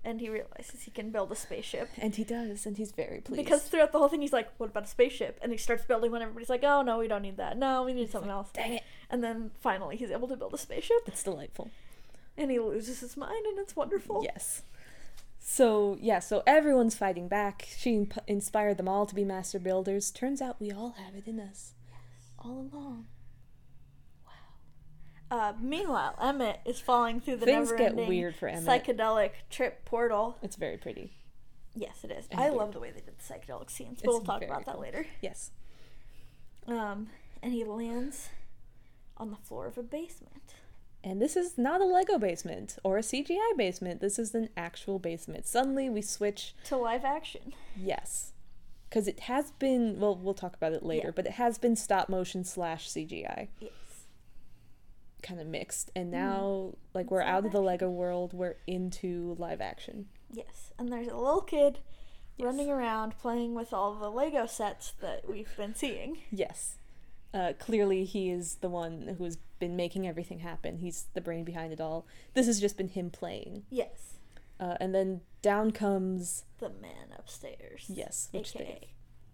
[0.03, 1.89] And he realizes he can build a spaceship.
[1.97, 3.43] And he does, and he's very pleased.
[3.43, 6.11] Because throughout the whole thing, he's like, "What about a spaceship?" And he starts building
[6.11, 6.21] one.
[6.21, 7.57] Everybody's like, "Oh no, we don't need that.
[7.57, 10.57] No, we need something else." dang it, And then finally, he's able to build a
[10.57, 11.69] spaceship, it's delightful.
[12.37, 14.21] and he loses his mind, and it's wonderful.
[14.23, 14.61] Yes.
[15.41, 17.67] So, yeah, so everyone's fighting back.
[17.77, 20.11] She imp- inspired them all to be master builders.
[20.11, 21.73] Turns out we all have it in us.
[22.37, 23.07] All along.
[25.31, 28.65] Uh, meanwhile, Emmett is falling through the Things get never-ending weird for Emmett.
[28.65, 30.37] psychedelic trip portal.
[30.41, 31.13] It's very pretty.
[31.75, 32.25] Yes, it is.
[32.31, 32.55] And I weird.
[32.57, 34.73] love the way they did the psychedelic scenes, but It's we'll talk very about that
[34.75, 34.81] cool.
[34.81, 35.05] later.
[35.21, 35.51] Yes.
[36.67, 37.09] Um,
[37.43, 38.29] and he lands
[39.17, 40.55] on the floor of a basement.
[41.03, 44.01] And this is not a Lego basement or a CGI basement.
[44.01, 45.47] This is an actual basement.
[45.47, 47.53] Suddenly we switch To live action.
[47.77, 48.33] Yes.
[48.89, 51.13] Because it has been, well, we'll talk about it later, Yeah.
[51.15, 53.71] but it has been stop motion slash CGI Yes.
[55.21, 55.91] Kind of mixed.
[55.95, 57.61] And now, like, we're live out of the.
[57.61, 60.07] Lego world, we're into live action.
[60.31, 60.71] Yes.
[60.77, 61.79] And there's a little kid
[62.37, 62.45] Yes.
[62.45, 66.19] running around playing with all the Lego sets that we've been seeing.
[66.31, 66.77] Yes.
[67.33, 70.77] Uh, clearly, he is the one who has been making everything happen.
[70.77, 72.05] He's the brain behind it all.
[72.33, 73.63] This has just been him playing.
[73.69, 74.13] Yes.
[74.59, 77.85] Uh, and then down comes, The man upstairs.
[77.89, 78.87] yes, which AKA they,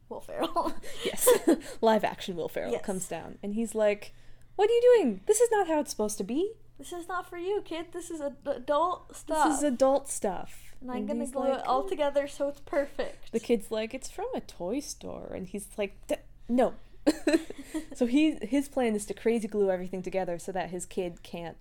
[0.10, 0.74] Will Ferrell.
[1.06, 1.28] yes,
[1.82, 2.84] live action Will Ferrell Yes.
[2.86, 3.38] comes down.
[3.44, 4.14] And he's like,
[4.56, 5.22] What are you doing?
[5.26, 6.52] This is not how it's supposed to be.
[6.78, 7.88] this is not for you, kid.
[7.94, 9.48] This is adult stuff.
[9.50, 10.76] This is adult stuff.
[10.82, 13.32] and I'm And gonna glue like, it all "Oh." together so it's perfect.
[13.32, 16.16] The kid's like, it's from a toy store, and he's like, "D-
[16.50, 16.74] no.
[17.94, 21.58] so he his plan is to crazy glue everything together so that his kid can't.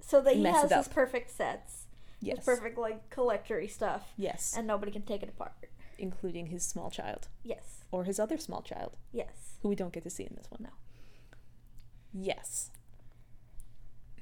[0.00, 1.86] so that he has his perfect sets.
[2.20, 2.38] Yes.
[2.38, 4.12] His perfect like collectory stuff.
[4.16, 4.54] Yes.
[4.56, 5.52] And nobody can take it apart.
[5.98, 7.84] including his small child Yes.
[7.92, 9.54] or his other small child, Yes.
[9.62, 10.62] who we don't get to see in this one.
[10.64, 10.70] No.
[12.12, 12.70] Yes.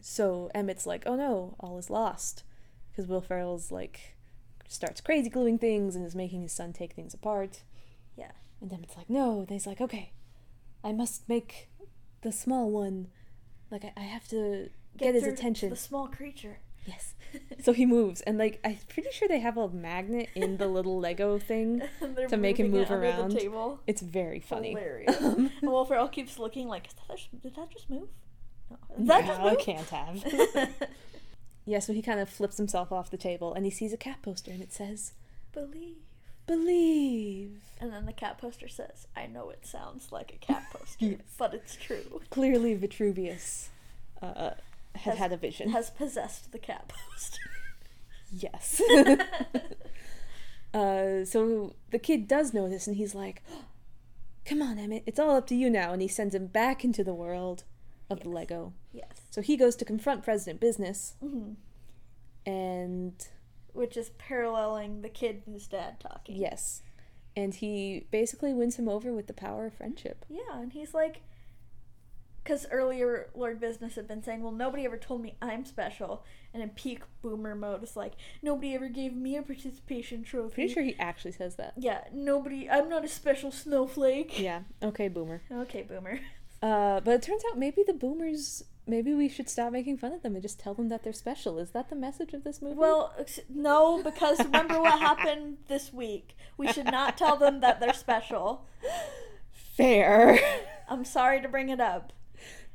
[0.00, 2.44] So Emmett's like, oh no, all is lost.
[2.90, 4.16] because Will Ferrell's like
[4.68, 7.62] starts crazy gluing things and is making his son take things apart.
[8.16, 8.33] Yeah.
[8.61, 9.40] And Emmett's like, no.
[9.40, 10.12] And he's like, okay,
[10.85, 11.68] I must make
[12.22, 13.09] the small one.
[13.70, 15.70] Like I, I have to get, his attention.
[15.70, 16.59] The small creature.
[16.87, 17.14] Yes.
[17.62, 20.98] so he moves, and like I'm pretty sure they have a magnet in the little
[20.98, 21.82] Lego thing.
[22.28, 23.30] To make him moving it move around.
[23.32, 23.80] The table.
[23.86, 24.70] It's very funny.
[24.70, 25.16] Hilarious.
[25.20, 28.08] and Will keeps looking like, that just, did that just move?
[28.70, 28.76] No.
[28.96, 29.58] Did that No, I move?
[29.58, 30.74] can't have.
[31.64, 34.22] yeah, so he kind of flips himself off the table, and he sees a cat
[34.22, 35.12] poster, and it says,
[35.52, 35.96] Believe.
[36.46, 41.16] "Believe." And then the cat poster says, I know it sounds like a cat poster,
[41.38, 42.20] but it's true.
[42.30, 43.70] Clearly, Vitruvius
[44.22, 44.50] uh,
[45.00, 45.70] had Has- had a vision.
[45.70, 47.38] Has possessed the cat poster.
[48.32, 48.80] Yes.
[50.74, 53.42] uh, so the kid does know this, and he's like,
[54.44, 57.02] "Come on, Emmett, it's all up to you now." And he sends him back into
[57.02, 57.64] the world
[58.08, 58.34] of the Yes.
[58.34, 58.72] Lego.
[58.92, 59.20] yes.
[59.30, 61.52] So he goes to confront President Business, hmm
[62.46, 63.12] and
[63.74, 66.36] Which is paralleling the kid and his dad talking.
[66.36, 66.82] yes,
[67.36, 70.24] and he basically wins him over with the power of friendship.
[70.28, 71.20] Yeah, and he's like,
[72.42, 76.24] because earlier Lord Business had been saying, well, nobody ever told me I'm special.
[76.53, 80.55] And in peak boomer mode, it's like, nobody ever gave me a participation trophy.
[80.55, 81.74] Pretty sure he actually says that.
[81.76, 84.38] Yeah, nobody, I'm not a special snowflake.
[84.38, 84.62] Yeah.
[84.83, 85.42] Okay, boomer.
[85.50, 86.20] Okay, boomer.
[86.62, 88.62] Uh, but it turns out maybe the boomers.
[88.87, 91.59] Maybe we should stop making fun of them and just tell them that they're special.
[91.59, 92.74] Is that the message of this movie?
[92.74, 93.14] Well,
[93.48, 96.37] no, because remember what happened this week.
[96.59, 98.66] We should not tell them that they're special.
[99.53, 100.38] fair.
[100.87, 102.12] I'm sorry to bring it up,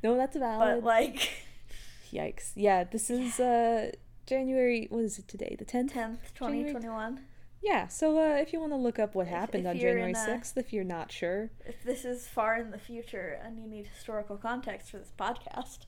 [0.02, 0.82] no, that's valid.
[0.82, 1.30] but like,
[2.12, 2.52] Yikes.
[2.54, 3.90] Yeah, this is uh
[4.26, 5.56] January what is it today?
[5.58, 5.92] The 10th?
[5.92, 7.20] 10th, 2021.
[7.62, 10.12] Yeah, so uh if you want to look up what If- happened if on January
[10.14, 11.50] 6th if you're not sure.
[11.64, 15.80] If this is far in the future and you need historical context for this podcast,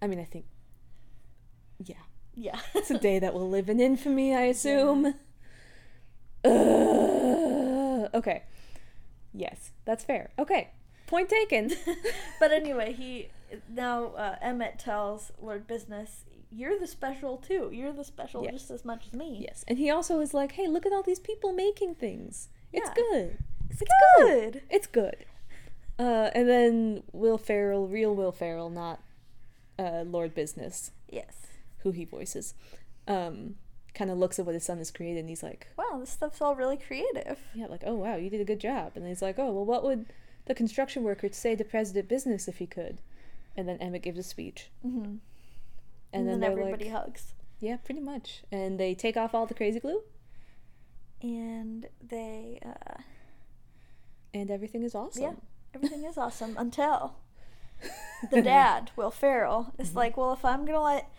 [0.00, 0.46] I mean, I think
[1.84, 1.96] yeah,
[2.34, 2.60] yeah.
[2.74, 5.14] it's a day that will live in infamy, I assume.
[6.44, 8.08] Ugh.
[8.14, 8.42] okay.
[9.32, 10.30] Yes, that's fair.
[10.38, 10.70] Okay.
[11.06, 11.72] Point taken.
[12.40, 13.28] but anyway, he
[13.68, 17.70] now uh, Emmett tells Lord Business, "You're the special too.
[17.72, 18.52] You're the special Yes.
[18.54, 19.64] just as much as me." yes.
[19.68, 22.48] And he also is like, "Hey, look at all these people making things.
[22.72, 22.94] It's Yeah.
[22.94, 23.38] good.
[23.70, 24.52] it's, It's good.
[24.52, 24.62] good.
[24.70, 25.24] It's good.
[25.98, 29.00] Uh, and then Will Ferrell, real Will Ferrell, not
[29.78, 31.46] uh, Lord Business, Yes.
[31.78, 32.54] who he voices,
[33.06, 33.56] um,
[33.94, 36.40] kind of looks at what his son has created and he's like, Wow, this stuff's
[36.40, 37.38] all really creative.
[37.54, 38.92] yeah, like, oh wow, you did a good job.
[38.96, 40.06] And he's like, oh, well, what would
[40.46, 42.98] the construction workers say to President Business if he could?
[43.56, 44.70] And then Emmett gives a speech.
[44.86, 45.04] Mm-hmm.
[45.04, 45.20] And,
[46.12, 48.42] And, then, then, everybody like, hugs, yeah, pretty much.
[48.50, 50.02] And they take off all the crazy glue
[51.22, 53.00] and they uh,
[54.34, 55.22] and everything is awesome.
[55.22, 55.32] Yeah.
[55.74, 57.14] everything is awesome until
[58.30, 59.94] the dad, Will Ferrell, is Mhm.
[59.96, 61.10] like, "Well, if I'm gonna let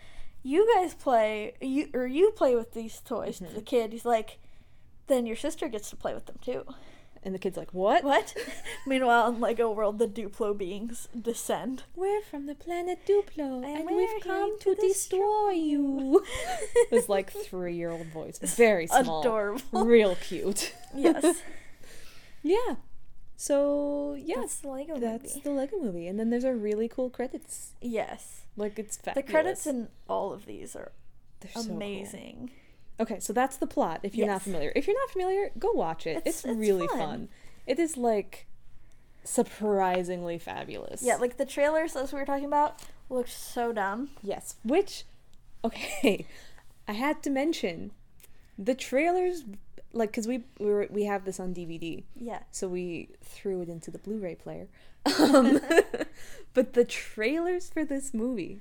[0.42, 3.54] you guys play, you or you play with these toys to Mhm.
[3.54, 4.38] the kid," he's like,
[5.06, 6.64] "Then your sister gets to play with them too."
[7.24, 8.04] And the kid's like, what?
[8.04, 8.34] What?
[8.86, 11.84] Meanwhile, in Lego World, the Duplo beings descend.
[11.96, 16.22] We're from the planet Duplo, And and, we've come to destroy you.
[16.74, 18.38] it was like three year old voice.
[18.40, 19.20] Very small.
[19.22, 19.84] Adorable.
[19.86, 20.74] Real cute.
[20.94, 21.42] yes.
[22.46, 22.74] Yeah.
[23.36, 25.06] So, yeah, That's the Lego movie.
[25.06, 25.40] that's movie.
[25.44, 26.06] the Lego movie.
[26.06, 27.72] And then there's a really cool credits.
[27.80, 28.42] Yes.
[28.56, 30.92] Like, it's The credits in all of these are
[31.40, 31.78] They're so cool.
[33.00, 34.72] Okay, so that's the plot if you're not familiar.
[34.76, 36.18] If you're not familiar, go watch it.
[36.18, 36.98] It's- It's, it's really fun.
[36.98, 37.28] fun.
[37.66, 38.46] It is, like,
[39.24, 41.02] surprisingly fabulous.
[41.02, 44.10] Yeah, like the trailers, as we were talking about, looked so dumb.
[44.22, 45.04] Yes, which
[45.64, 46.26] okay,
[46.88, 47.90] I had to mention
[48.58, 49.44] the trailers
[49.92, 52.04] like cuz we we, were, we have this on DVD.
[52.16, 52.40] Yeah.
[52.50, 54.68] So we threw it into the Blu-ray player.
[55.18, 55.60] Um,
[56.54, 58.60] but the trailers for this movie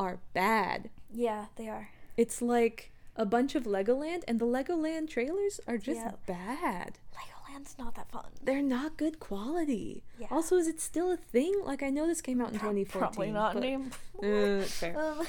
[0.00, 0.90] are bad.
[1.12, 1.90] Yeah, they are.
[2.16, 2.89] It's like
[3.20, 6.12] a bunch of Legoland and the Legoland trailers are just Yeah.
[6.26, 6.98] bad.
[7.14, 8.24] Legoland's not that fun.
[8.42, 10.02] They're not good quality.
[10.18, 10.28] Yeah.
[10.30, 11.54] Also, is it still a thing?
[11.64, 13.00] Like I know this came out in Pro- 2014.
[13.00, 13.90] Probably not but- anymore.
[14.62, 14.98] Uh, fair.
[14.98, 15.26] Um,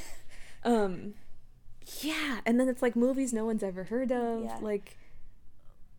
[0.63, 1.13] Um,
[2.01, 4.43] yeah, and then it's like movies no one's ever heard of.
[4.43, 4.57] Yeah.
[4.61, 4.97] Like,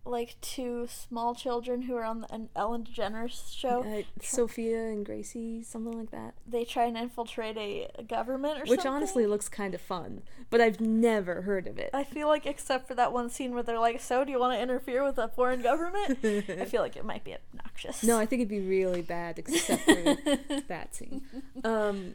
[0.05, 3.85] like two small children who are on the, an Ellen DeGeneres show.
[3.85, 6.35] uh, Sophia and Gracie, something like that.
[6.47, 8.93] They try and infiltrate a, a government or Which something.
[8.93, 11.91] honestly looks kind of fun, but I've never heard of it.
[11.95, 14.55] I feel like, except for that one scene where they're like, "So, do you want
[14.59, 18.03] to interfere with a foreign government?" I feel like it might be obnoxious.
[18.03, 19.95] no, I think it'd be really bad, except for
[20.69, 21.23] that scene.
[21.62, 22.15] Um,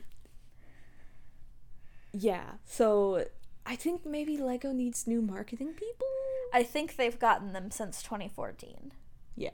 [2.14, 3.26] yeah, so
[3.68, 6.08] I think maybe Lego needs new marketing people.
[6.54, 8.94] I think they've gotten them since 2014
[9.36, 9.50] Yeah,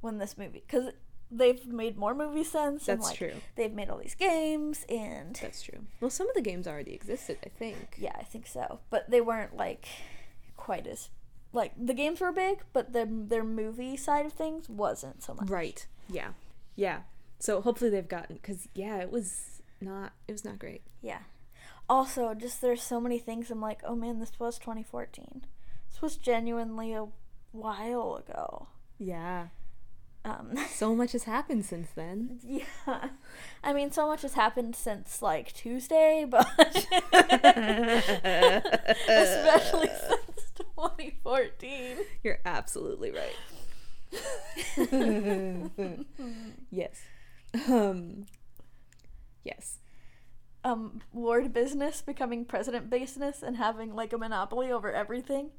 [0.00, 0.92] when this movie, because
[1.30, 2.86] they've made more movies since.
[2.86, 3.34] and, That's like, true.
[3.56, 5.80] They've made all these games, and That's true.
[6.00, 7.96] Well, some of the games already existed, I think.
[7.98, 8.80] yeah, I think so.
[8.90, 9.86] But they weren't like
[10.56, 11.08] quite as
[11.52, 15.48] like the games were big, but the their movie side of things wasn't so much.
[15.48, 15.86] Right.
[16.08, 16.28] Yeah.
[16.76, 17.00] Yeah.
[17.38, 20.82] So hopefully they've gotten because yeah, it was not it was not great.
[21.00, 21.20] Yeah.
[21.88, 25.42] Also, just there's so many things I'm like, oh man, this was 2014.
[25.90, 27.06] This was genuinely a
[27.52, 28.68] while ago.
[28.98, 29.48] Yeah.
[30.24, 32.40] Um, So much has happened since then.
[32.44, 33.08] yeah.
[33.64, 36.46] I mean, so much has happened since like Tuesday, but
[39.08, 41.96] especially since 2014.
[42.22, 43.36] You're absolutely right.
[46.70, 47.00] yes.
[47.68, 48.26] Um.
[49.44, 49.78] Yes.
[50.68, 55.50] Um, Lord Business becoming President Business and having like a monopoly over everything.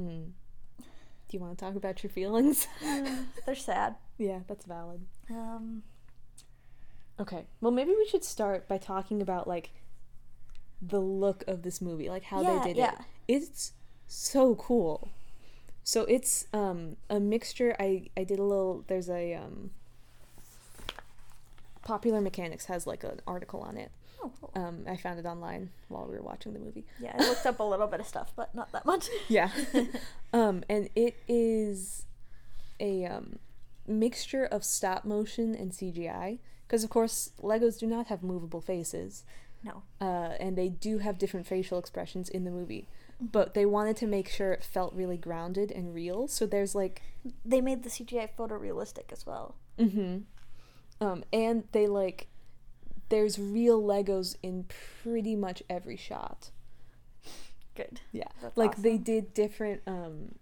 [0.00, 0.30] Mm.
[0.78, 0.84] Do
[1.30, 2.66] you want to talk about your feelings?
[3.46, 3.96] They're sad.
[4.18, 5.02] yeah, that's valid.
[5.30, 5.82] Um,
[7.20, 7.46] Okay.
[7.60, 9.70] Well, maybe we should start by talking about like
[10.82, 12.92] the look of this movie, like how Yeah, they did yeah.
[12.94, 12.98] it.
[13.28, 13.72] It's
[14.08, 15.08] so cool.
[15.84, 17.76] So it's um a mixture.
[17.78, 18.84] I I did a little.
[18.88, 19.70] There's a um.
[21.84, 23.90] Popular Mechanics has like an article on it.
[24.22, 24.50] oh, cool.
[24.54, 26.84] Um, I found it online while we were watching the movie.
[26.98, 29.08] Yeah, I looked up a little bit of stuff, but not that much.
[29.28, 29.50] Yeah.
[30.32, 32.06] um, and it is
[32.80, 33.38] a um,
[33.86, 36.38] mixture of stop motion and CGI.
[36.66, 39.24] Because, of course, Legos do not have movable faces.
[39.62, 39.82] No.
[40.00, 42.88] Uh, and they do have different facial expressions in the movie.
[43.20, 46.26] But they wanted to make sure it felt really grounded and real.
[46.28, 47.02] So there's like.
[47.44, 49.54] They made the CGI photorealistic as well.
[49.78, 50.18] hmm.
[51.00, 52.28] Um, and they like.
[53.10, 54.64] There's real Legos in
[55.02, 56.50] pretty much every shot.
[57.74, 58.00] Good.
[58.12, 58.28] Yeah.
[58.40, 60.36] That's like they did different um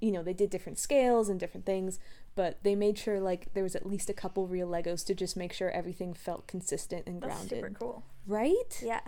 [0.00, 1.98] you know, they did different scales and different things,
[2.36, 5.36] but they made sure like there was at least a couple real Legos to just
[5.36, 7.58] make sure everything felt consistent and That's grounded.
[7.58, 8.04] super cool.
[8.26, 8.80] Right?
[8.82, 9.00] Yeah.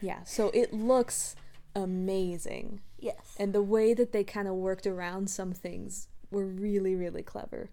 [0.00, 0.22] Yeah.
[0.24, 1.36] So it looks
[1.76, 2.80] amazing.
[2.98, 3.34] Yes.
[3.38, 7.68] And the way that they kind of worked around some things were really really clever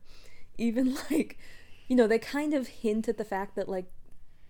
[0.57, 1.37] even like
[1.87, 3.85] you know they kind of hint at the fact that like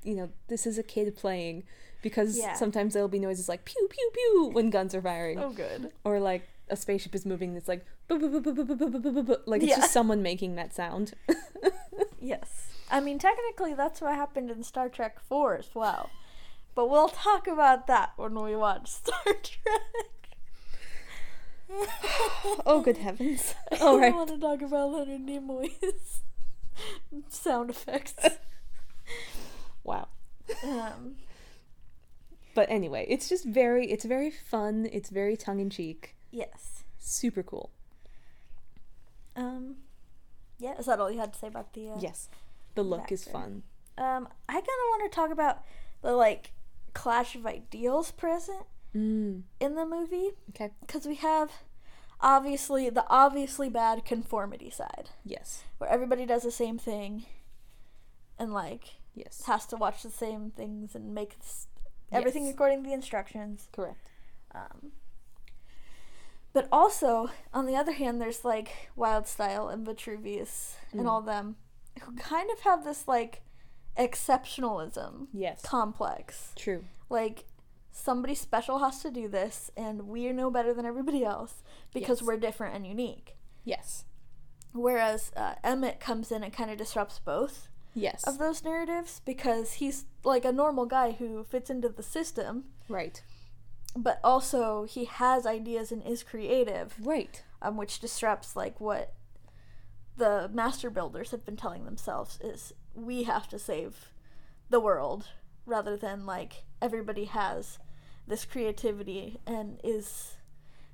[0.03, 1.63] you know this is a kid playing
[2.01, 2.53] because yeah.
[2.53, 5.39] sometimes there'll be noises like pew pew pew when guns are firing.
[5.39, 5.91] oh, good.
[6.03, 7.55] Or like a spaceship is moving.
[7.55, 11.13] It's like like it's just someone making that sound.
[12.19, 16.09] yes, I mean technically that's what happened in Star Trek Four as well,
[16.75, 20.20] but we'll talk about that when we watch Star Trek
[22.65, 23.55] oh good heavens.
[23.71, 26.21] I don't want to talk about Leonard Nimoy's.
[27.29, 28.15] Sound effects.
[29.83, 30.07] wow.
[30.63, 31.15] Um,
[32.55, 34.87] but anyway it's just very it's very fun.
[34.91, 36.15] It's very tongue-in-cheek.
[36.31, 36.83] Yes.
[36.99, 37.71] super cool.
[39.35, 39.77] Um,
[40.59, 41.89] yeah, is that all you had to say about the?
[41.89, 42.29] Uh, yes.
[42.75, 43.63] The look is fun.
[43.97, 45.63] Um, I kind of want to talk about
[46.01, 46.51] the like
[46.93, 49.41] clash of ideals present mm.
[49.59, 51.51] in the movie okay because we have
[52.19, 57.25] obviously the obviously bad conformity side yes where everybody does the same thing
[58.37, 61.67] and like yes has to watch the same things and make s-
[62.11, 62.53] everything Yes.
[62.53, 63.67] according to the instructions.
[63.71, 64.09] correct
[64.53, 64.91] Um,
[66.53, 71.09] but also, on the other hand, there's like Wyldstyle and Vitruvius and Mm.
[71.09, 71.55] all them
[72.01, 73.41] who kind of have this like
[73.97, 76.51] exceptionalism yes complex.
[76.55, 77.45] true Like
[77.91, 82.27] somebody special has to do this, and we know better than everybody else because Yes.
[82.27, 83.35] we're different and unique.
[83.63, 84.05] yes.
[84.73, 88.23] Whereas uh, Emmett comes in and kind of disrupts both yes.
[88.23, 93.21] of those narratives because he's like a normal guy who fits into the system, right.
[93.93, 97.43] But also he has ideas and is creative, right.
[97.61, 99.13] um, which disrupts like what
[100.15, 104.13] the master builders have been telling themselves is we have to save
[104.69, 105.27] the world
[105.65, 107.79] rather than like everybody has
[108.27, 110.35] this creativity and is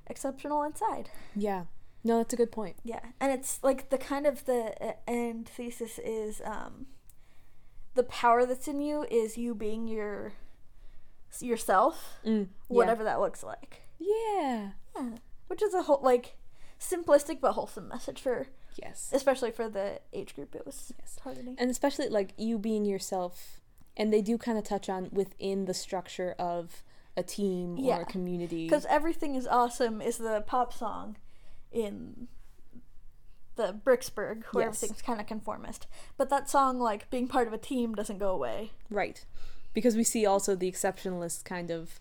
[0.08, 1.10] exceptional inside.
[1.36, 1.64] yeah
[2.04, 5.48] no that's a good point Yeah, and it's like the kind of the uh, end
[5.50, 6.88] thesis is um,
[7.96, 10.34] the power that's in you is you being your
[11.42, 12.48] yourself, mm.
[12.48, 12.48] yeah.
[12.68, 13.82] whatever that looks like.
[14.00, 15.10] yeah Yeah,
[15.48, 16.38] which is a whole like
[16.80, 18.48] simplistic but wholesome message for
[18.82, 21.18] yes especially for the age group it was Yes.
[21.22, 21.56] targeting.
[21.58, 23.60] and especially like you being yourself
[23.98, 26.84] and they do kind of touch on within the structure of
[27.18, 28.00] a team or Yeah.
[28.02, 31.18] a community Because everything is awesome is the pop song
[31.72, 32.28] in
[33.56, 34.78] the Bricksburg where Yes.
[34.84, 35.88] everything's kind of conformist.
[36.16, 38.72] But that song, like being part of a team, doesn't go away.
[38.90, 39.26] right
[39.74, 42.00] because we see also the exceptionalist kind of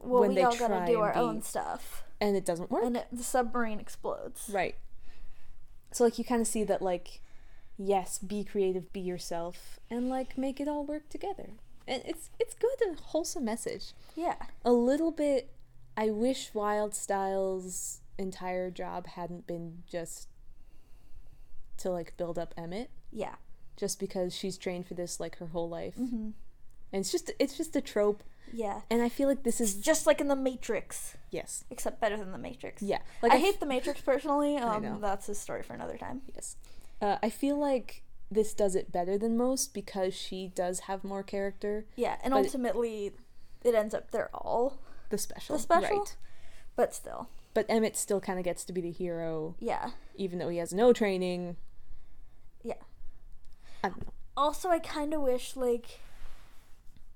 [0.00, 2.84] Well, When we they all gotta do our be- own stuff, and it doesn't work
[2.84, 4.48] and it, the submarine explodes.
[4.52, 4.76] right
[5.90, 7.20] so like you kind of see that like
[7.78, 11.50] yes, be creative, be yourself and like make it all work together.
[11.86, 13.92] And it's it's good a wholesome message.
[14.16, 14.34] Yeah.
[14.64, 15.50] A little bit
[15.96, 20.28] I wish Wyldstyle's entire job hadn't been just
[21.78, 23.36] to like build up Emmett Yeah.
[23.76, 25.94] just because she's trained for this like her whole life.
[25.96, 26.30] Mm-hmm.
[26.92, 28.22] And it's just it's just a trope
[28.52, 28.80] Yeah.
[28.90, 31.64] and I feel like this is just like in the Matrix, yes.
[31.70, 32.82] except better than the Matrix.
[32.82, 32.98] Yeah.
[33.22, 34.56] Like I hate the Matrix personally.
[34.68, 36.22] Um, that's a story for another time.
[36.34, 36.56] Yes.
[37.00, 41.22] Uh, I feel like this does it better than most because she does have more
[41.22, 41.86] character.
[41.96, 43.12] Yeah, and But it- ultimately,
[43.64, 44.78] it ends up they're all,
[45.10, 45.56] The special.
[45.56, 45.98] The special?
[46.00, 46.16] Right.
[46.76, 50.48] but still, But Emmett still kind of gets to be the hero, yeah, even though
[50.48, 51.56] he has no training.
[52.62, 52.74] yeah.
[53.82, 54.12] I don't know.
[54.36, 56.00] Also, I kind of wish like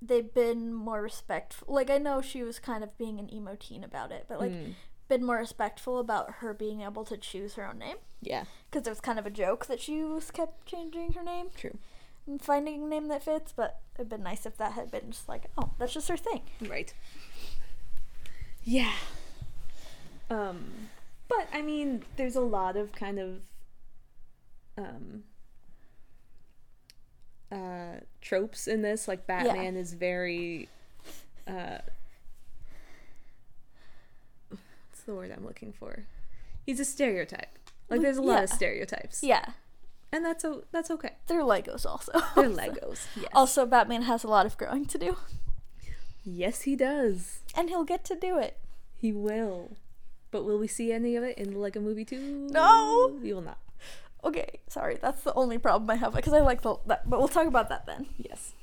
[0.01, 1.73] they'd been more respectful.
[1.73, 4.51] Like I know she was kind of being an emo teen about it, but like
[4.51, 4.73] Mm.
[5.07, 8.89] Been more respectful about her being able to choose her own name Yeah, because it
[8.89, 11.77] was kind of a joke that she was kept changing her name true.
[12.25, 13.51] and finding a name that fits.
[13.55, 16.41] But it'd been nice if that had been just like, oh, that's just her thing.
[16.67, 16.93] Right.
[18.63, 18.93] Yeah.
[20.29, 20.89] Um,
[21.27, 23.41] but I mean, there's a lot of kind of
[24.77, 25.23] um
[27.51, 29.07] uh tropes in this.
[29.07, 30.69] Like Batman is very
[31.47, 31.79] uh
[34.49, 36.05] what's the word I'm looking for?
[36.65, 37.59] He's a stereotype.
[37.89, 39.21] Like there's a lot of stereotypes.
[39.23, 39.45] Yeah,
[40.11, 41.11] And that's o- that's okay.
[41.27, 42.11] they're Legos also.
[42.35, 43.05] They're Legos.
[43.15, 43.29] Yes.
[43.33, 45.17] Also, Batman has a lot of growing to do,
[46.23, 47.39] yes, he does.
[47.55, 48.57] and he'll get to do it.
[48.95, 49.75] He will.
[50.31, 52.47] But will we see any of it in the Lego movie too?
[52.49, 53.19] No.
[53.21, 53.59] We will not.
[54.23, 57.27] Okay, sorry, that's the only problem I have because I like the that, but we'll
[57.27, 58.07] talk about that then.
[58.17, 58.53] Yes.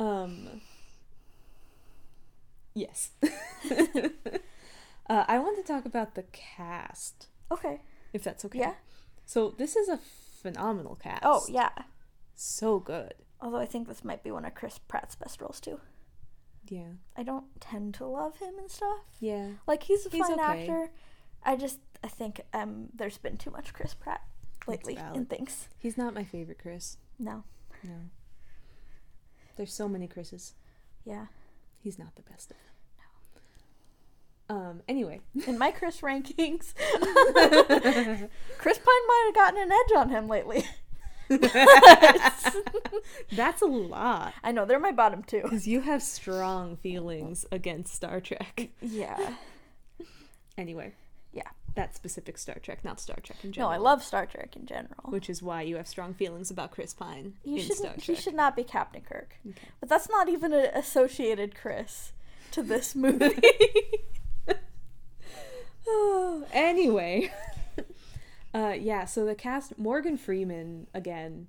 [0.00, 0.60] Um.
[2.74, 3.10] Yes.
[5.10, 7.80] uh, I want to talk about the cast, Okay.
[8.12, 8.60] if that's okay.
[8.60, 8.74] Yeah.
[9.26, 9.98] So this is a
[10.40, 11.22] phenomenal cast.
[11.24, 11.70] Oh yeah.
[12.34, 13.14] So good.
[13.40, 15.80] Although I think this might be one of Chris Pratt's best roles too.
[16.68, 16.92] Yeah.
[17.16, 19.00] I don't tend to love him and stuff.
[19.20, 19.48] Yeah.
[19.66, 20.62] Like he's a He's fine okay.
[20.62, 20.90] actor.
[21.42, 24.22] I just I think um there's been too much Chris Pratt
[24.66, 25.68] lately in things.
[25.78, 26.96] He's not my favorite Chris.
[27.18, 27.44] No.
[27.82, 27.96] No.
[29.56, 30.54] There's so many Chris's.
[31.04, 31.26] Yeah.
[31.82, 32.69] He's not the best of them.
[34.80, 34.84] Um.
[34.88, 35.20] Anyway.
[35.46, 36.74] In my Chris rankings,
[38.58, 40.64] Chris Pine might have gotten an edge on him lately.
[43.32, 44.34] That's a lot.
[44.42, 45.42] I know they're my bottom two.
[45.42, 48.70] Because you have strong feelings against Star Trek.
[48.80, 49.34] Yeah.
[50.58, 50.94] Anyway.
[51.32, 51.48] Yeah.
[51.76, 53.70] That specific Star Trek, not Star Trek in general.
[53.70, 53.74] No.
[53.74, 55.04] I love Star Trek in general.
[55.04, 57.92] Which is why you have strong feelings about Chris Pine You in Star.
[57.92, 58.00] Trek.
[58.00, 59.36] He should not be Captain Kirk.
[59.48, 59.68] Okay.
[59.78, 62.12] But that's not even an associated Chris
[62.50, 63.40] to this movie.
[66.52, 67.32] Anyway.
[68.54, 71.46] uh, yeah, so the cast Morgan Freeman again,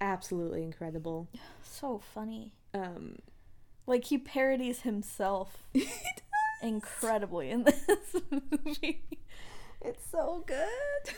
[0.00, 1.28] absolutely incredible.
[1.62, 2.52] so funny.
[2.74, 3.18] Um,
[3.86, 5.62] Like he parodies himself
[6.62, 7.80] incredibly in this
[8.30, 9.02] movie.
[9.80, 11.14] it's so good.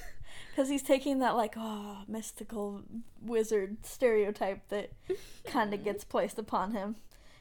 [0.50, 2.82] Because he's taking that like oh mystical
[3.22, 4.90] wizard stereotype that
[5.46, 6.96] kind of gets placed upon him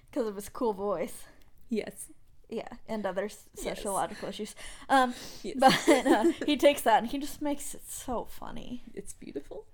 [0.09, 1.23] because of his cool voice.
[1.69, 2.07] Yes.
[2.49, 3.75] Yeah, and other s- Yes.
[3.77, 4.55] sociological issues.
[4.89, 5.55] Um, Yes.
[5.59, 8.83] but uh, he takes that and he just makes it so funny.
[8.93, 9.65] it's beautiful.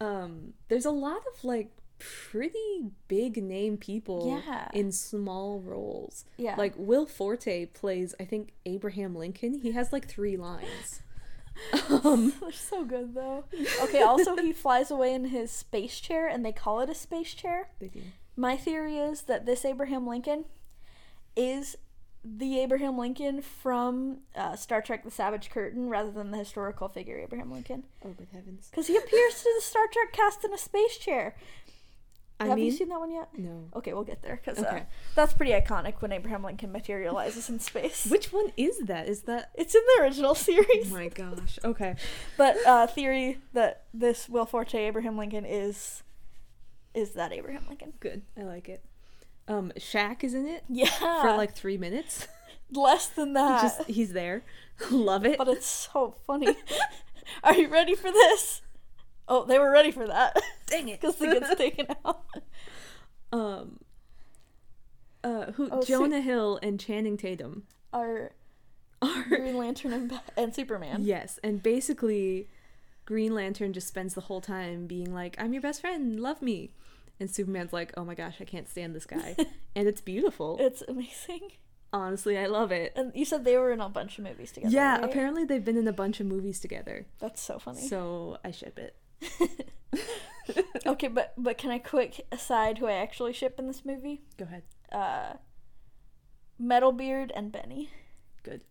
[0.00, 4.68] Um, there's a lot of like pretty big name people Yeah.
[4.72, 6.24] in small roles.
[6.36, 9.60] Yeah, Like Will Forte plays, I think Abraham Lincoln.
[9.60, 11.00] He has like three lines.
[11.90, 13.44] Um, they're so good though.
[13.82, 17.34] Okay, also he flies away in his space chair, and they call it a space
[17.34, 17.68] chair.
[17.78, 18.00] they do.
[18.36, 20.46] My theory is that this Abraham Lincoln
[21.36, 21.76] is
[22.24, 27.18] the Abraham Lincoln from uh, Star Trek: The Savage Curtain, rather than the historical figure
[27.18, 28.68] Abraham Lincoln, Oh, good heavens!
[28.70, 31.34] because he appears to the Star Trek cast in a space chair.
[32.40, 33.28] I Have mean, you seen that one yet?
[33.38, 33.68] no.
[33.76, 34.80] Okay, we'll get there because uh,
[35.14, 38.06] that's pretty iconic when Abraham Lincoln materializes in space.
[38.06, 39.08] Which one is that?
[39.08, 39.50] Is that?
[39.54, 40.90] It's in the original Oh series.
[40.90, 41.58] my gosh.
[41.64, 41.94] Okay.
[42.36, 46.02] But uh, theory that this Will Forte Abraham Lincoln is
[46.94, 47.92] is that Abraham Lincoln?
[48.00, 48.22] Good.
[48.36, 48.84] I like it.
[49.48, 50.86] Um, Shaq is in it Yeah,
[51.22, 52.28] for like three minutes.
[52.72, 53.62] less than that.
[53.62, 54.42] Just he's there.
[54.90, 55.38] Love it.
[55.38, 56.56] but it's so funny.
[57.44, 58.62] Are you ready for this?
[59.28, 60.36] Oh, they were ready for that
[60.66, 61.00] Dang it.
[61.00, 62.22] because it gets taken out.
[63.32, 63.78] um.
[65.24, 65.68] Uh, who?
[65.70, 67.62] Oh, so- Jonah Hill and Channing Tatum
[67.92, 68.32] Are
[69.00, 70.98] are Green Lantern and, and Superman?
[71.02, 72.48] yes, and basically,
[73.04, 76.72] Green Lantern just spends the whole time being like, "I'm your best friend, love me,"
[77.22, 79.36] and Superman's like, "Oh my gosh, I can't stand this guy,"
[79.76, 80.58] and it's beautiful.
[80.60, 81.52] It's amazing.
[81.92, 82.92] honestly, I love it.
[82.96, 84.74] And you said they were in a bunch of movies together.
[84.74, 85.04] Yeah, right?
[85.04, 87.06] apparently they've been in a bunch of movies together.
[87.20, 87.86] That's so funny.
[87.86, 88.96] So I ship it.
[90.86, 94.22] okay, but but can I quick aside who I actually ship in this movie?
[94.36, 94.64] Go ahead.
[94.90, 95.34] Uh,
[96.60, 97.88] Metalbeard and Benny.
[98.42, 98.62] Good.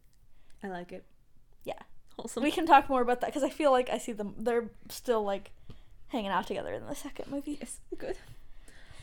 [0.62, 1.06] I like it.
[1.64, 1.80] Yeah.
[2.18, 2.43] Wholesome.
[2.43, 4.36] We can talk more about that because I feel like I see them.
[4.38, 5.52] They're still like
[6.12, 7.58] hanging out together in the second movie.
[7.60, 8.18] Yes, good.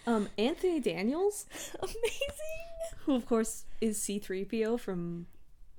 [0.07, 1.47] Um, Anthony Daniels,
[1.83, 1.99] Amazing.
[3.05, 5.27] who of course is C3PO from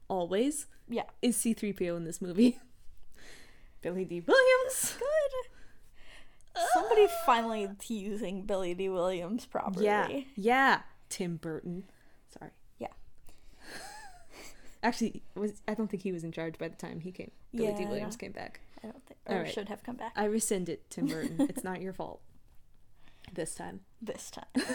[0.07, 1.03] Always, Yeah.
[1.21, 2.59] is C3PO in this movie.
[3.81, 4.95] Billy Dee Williams.
[4.99, 6.63] Good.
[6.73, 9.85] Somebody finally using Billy Dee Williams properly.
[9.85, 10.07] Yeah.
[10.35, 10.81] Yeah.
[11.07, 11.83] Tim Burton.
[12.37, 12.51] Sorry.
[12.79, 12.87] Yeah.
[14.83, 17.31] Actually, was I don't think he was in charge by the time he came.
[17.55, 18.59] Billy Dee Williams came back.
[18.83, 19.53] I don't think or right.
[19.53, 21.47] should have come back I rescind it, Tim Burton.
[21.49, 22.21] it's not your fault.
[23.33, 23.81] This time.
[24.01, 24.65] this time.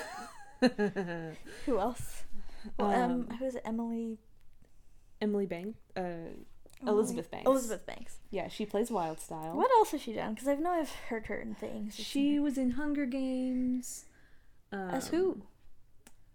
[1.67, 2.25] Who else?
[2.79, 3.63] Well, um, Um, who is it?
[3.65, 4.19] Emily.
[5.21, 5.79] Emily Banks.
[5.97, 6.31] Uh,
[6.87, 7.47] Elizabeth Banks.
[7.47, 8.19] Elizabeth Banks.
[8.31, 9.55] yeah, she plays Wyldstyle.
[9.55, 10.35] What else has she done?
[10.35, 11.95] Because I know I've heard her in things.
[11.97, 14.05] She was in Hunger Games.
[14.73, 15.43] Um, as who?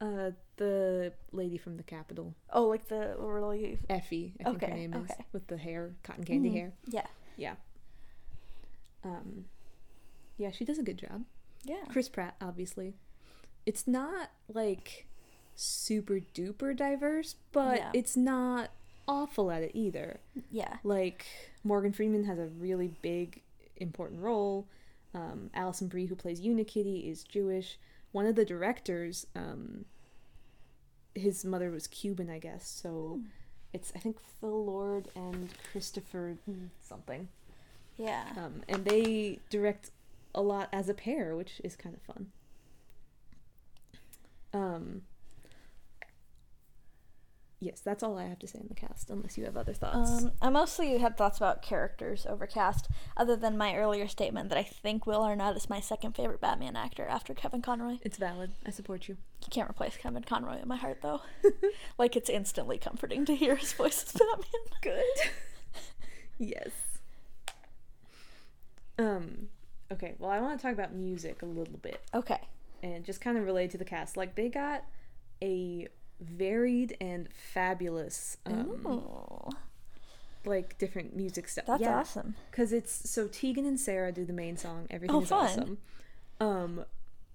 [0.01, 3.80] Uh, the lady from the Capitol, Oh, like the really.
[3.89, 4.34] Effie.
[4.39, 5.26] I think her Okay, name is okay.
[5.34, 6.53] with the hair, cotton candy Mhm.
[6.53, 6.74] hair.
[6.88, 7.07] Yeah.
[7.38, 7.55] Yeah.
[9.03, 9.45] Um,
[10.38, 11.26] yeah, she does a good job.
[11.64, 11.84] Yeah.
[11.89, 12.93] Chris Pratt, obviously.
[13.66, 15.07] It's not like
[15.55, 18.70] super duper diverse, but it's not
[19.07, 20.20] awful at it either.
[20.51, 20.78] Yeah.
[20.84, 21.26] Like
[21.64, 23.41] Morgan Freeman has a really big,
[23.78, 24.68] important role.
[25.14, 27.78] Um, Alison Brie, who plays Unikitty, is Jewish.
[28.12, 29.86] One of the directors, um,
[31.16, 32.68] his mother was Cuban, I guess.
[32.68, 33.20] So
[33.74, 36.38] it's I think Phil Lord and Christopher
[36.82, 37.28] something.
[37.97, 38.24] Yeah.
[38.38, 39.91] Um, and they direct
[40.34, 42.27] a lot as a pair, which is kind of fun.
[44.51, 45.01] Um,
[47.59, 50.23] yes, that's all I have to say on the cast, unless you have other thoughts.
[50.23, 54.57] Um, I mostly had thoughts about characters over cast, other than my earlier statement that
[54.57, 57.97] I think Will Arnett is my second favorite Batman actor after Kevin Conroy.
[58.01, 58.51] it's valid.
[58.65, 59.17] I support you.
[59.41, 61.21] You can't replace Kevin Conroy in my heart, though.
[61.97, 64.61] like, it's instantly comforting to hear his voice as Batman.
[64.82, 65.32] Good.
[66.39, 66.69] yes.
[68.97, 69.49] Um.
[69.91, 70.15] Okay.
[70.19, 72.01] Well, I want to talk about music a little bit.
[72.13, 72.39] Okay.
[72.83, 74.15] and just kind of relate to the cast.
[74.17, 74.83] Like they got
[75.41, 75.87] a
[76.21, 79.49] varied and fabulous, um, Ooh,
[80.45, 81.65] like different music stuff.
[81.65, 82.35] that's yeah, awesome.
[82.51, 84.87] because it's so Tegan and Sara do the main song.
[84.89, 85.45] Everything Oh, is fun.
[85.45, 85.77] awesome.
[86.41, 86.85] Um,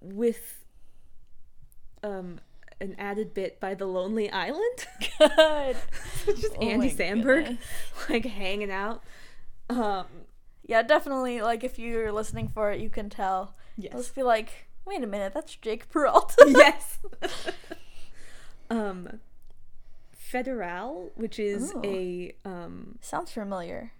[0.01, 0.63] with
[2.03, 2.39] um
[2.81, 4.87] an added bit by the Lonely Island,
[5.19, 5.77] Good.
[6.27, 7.59] is Oh Andy my Samberg, goodness.
[8.09, 9.03] like hanging out.
[9.69, 10.05] Um,
[10.67, 11.41] Yeah, definitely.
[11.41, 13.55] Like, if you're listening for it, you can tell.
[13.77, 16.45] yes, Let's be like, wait a minute, that's Jake Peralta.
[16.47, 16.99] yes.
[18.69, 19.19] um,
[20.11, 21.81] Federal, which is Ooh.
[21.83, 23.91] a um, Sounds familiar.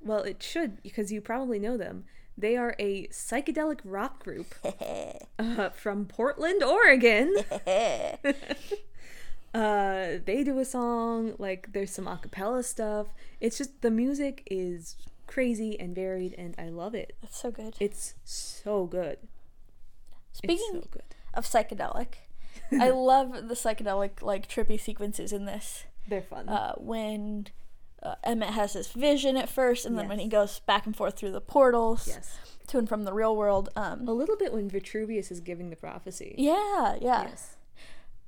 [0.00, 2.04] well, it should because you probably know them.
[2.36, 4.54] They are a psychedelic rock group
[5.38, 7.34] uh, from Portland, Oregon.
[9.54, 13.08] uh, they do a song like there's some acapella stuff.
[13.40, 14.96] It's just the music is
[15.32, 17.16] crazy and varied, and I love it.
[17.22, 17.74] That's so good.
[17.80, 19.18] It's so good.
[20.32, 21.02] Speaking so good.
[21.34, 22.14] of psychedelic,
[22.80, 25.84] I love the psychedelic, like, trippy sequences in this.
[26.08, 26.48] They're fun.
[26.48, 27.46] uh, when
[28.02, 31.16] uh, Emmett has this vision at first, and then when he goes back and forth
[31.16, 32.38] through the portals yes.
[32.66, 33.68] to and from the real world.
[33.76, 36.34] Um, A little bit when Vitruvius is giving the prophecy.
[36.38, 37.22] yeah, yeah.
[37.28, 37.56] Yes.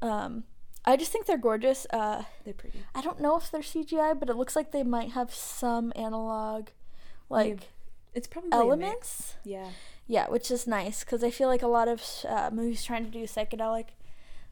[0.01, 0.45] Um,
[0.85, 1.87] I just think they're gorgeous.
[1.91, 2.81] Uh, They're pretty.
[2.95, 6.69] I don't know if they're CGI, but it looks like they might have some analog,
[7.29, 7.69] like
[8.15, 9.35] It's probably elements.
[9.45, 9.69] Yeah.
[10.07, 13.11] Yeah, which is nice because I feel like a lot of uh, movies trying to
[13.11, 13.87] do psychedelic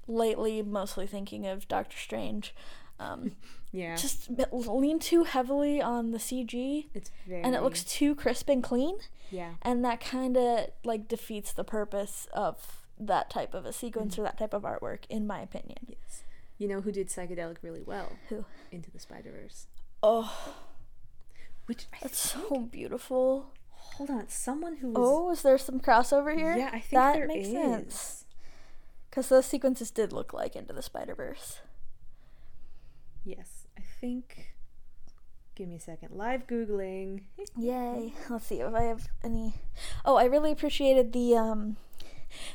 [0.08, 2.54] lately, mostly thinking of Doctor Strange,
[2.98, 3.32] um,
[3.74, 3.96] Yeah.
[3.96, 6.86] just lean too heavily on the CG.
[6.92, 7.42] it's very.
[7.42, 8.96] and it looks too crisp and clean
[9.30, 9.52] Yeah.
[9.62, 14.22] and that kind of like defeats the purpose of that type of a sequence or
[14.24, 16.22] that type of artwork in my opinion Yes.
[16.58, 18.12] You know who did psychedelic really well?
[18.28, 18.44] Who?
[18.70, 19.66] Into the Spider Verse.
[20.02, 20.54] oh
[21.72, 24.96] Which I that's think, so beautiful hold on, someone who was.
[24.98, 27.52] oh is there some crossover here yeah, I think that there makes is.
[27.54, 28.24] sense
[29.08, 31.60] because those sequences did look like into the spider-verse
[33.24, 34.48] Yes, I think.
[35.54, 36.10] Give me a second.
[36.12, 37.22] Live googling.
[37.56, 39.54] yay let's see if i have any
[40.04, 41.76] oh i really appreciated the um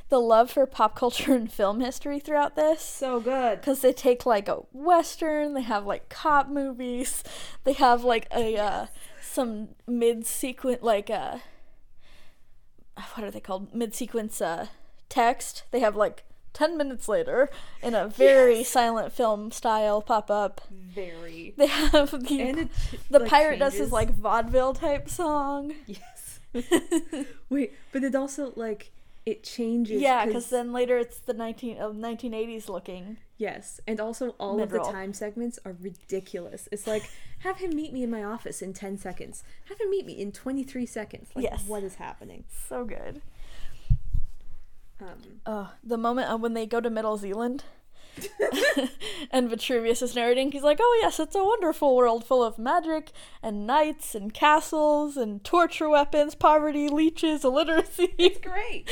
[0.09, 3.59] the love for pop culture and film history throughout this So good.
[3.61, 7.23] because they take like a western they have like cop movies
[7.63, 8.85] they have like a uh,
[9.21, 11.37] some mid sequence like uh
[13.13, 14.67] what are they called mid sequence uh
[15.09, 16.23] text they have like
[16.53, 17.49] 10 minutes later,
[17.83, 21.53] in a very silent film style pop up, Very.
[21.55, 22.69] they have the, And it,
[23.11, 25.75] the like, pirate does his like vaudeville type song.
[25.85, 26.39] Yes.
[27.49, 28.91] Wait, but it also like
[29.27, 30.01] it changes.
[30.01, 33.17] Yeah, because then later it's the 19 uh, 1980s looking.
[33.37, 36.69] yes, and also all of the time segments are ridiculous.
[36.71, 37.03] It's like
[37.39, 39.43] have him meet me in my office in ten seconds.
[39.69, 41.29] Have him meet me in twenty three seconds.
[41.35, 41.67] Like, Yes.
[41.67, 42.45] what is happening?
[42.69, 43.21] So good.
[44.99, 47.63] Um, Oh, the moment uh, when they go to Middle Zealand
[49.31, 53.11] and Vitruvius is narrating, he's like, "Oh yes, it's a wonderful world full of magic
[53.41, 58.89] and knights and castles and torture weapons, poverty, leeches, illiteracy." it's great.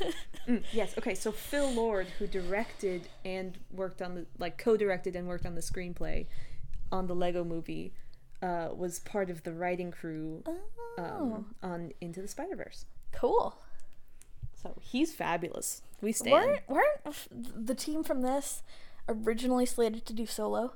[0.48, 0.94] Mm, yes.
[0.96, 1.14] Okay.
[1.14, 5.60] So Phil Lord, who directed and worked on the like co-directed and worked on the
[5.60, 6.26] screenplay
[6.90, 7.92] on the Lego Movie,
[8.42, 12.86] uh, was part of the writing crew oh, um, on Into the Spider Verse.
[13.12, 13.58] cool.
[14.62, 15.82] So he's fabulous.
[16.00, 16.32] We stand.
[16.68, 18.62] Weren't weren't the team from this
[19.08, 20.74] originally slated to do solo?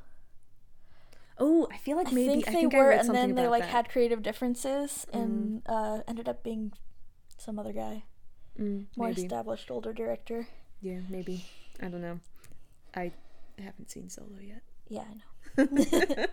[1.39, 3.35] Oh, I feel like I maybe think I they think were, I read and then
[3.35, 3.71] they like that.
[3.71, 6.73] had creative differences, and uh, ended up being
[7.39, 8.05] some other guy,
[8.61, 9.23] Mm, more maybe.
[9.23, 10.47] established older director.
[10.81, 11.47] Yeah, maybe.
[11.81, 12.21] I don't know.
[12.95, 13.13] I
[13.59, 14.63] haven't seen Solo yet.
[14.89, 15.05] Yeah,
[15.57, 16.27] I know.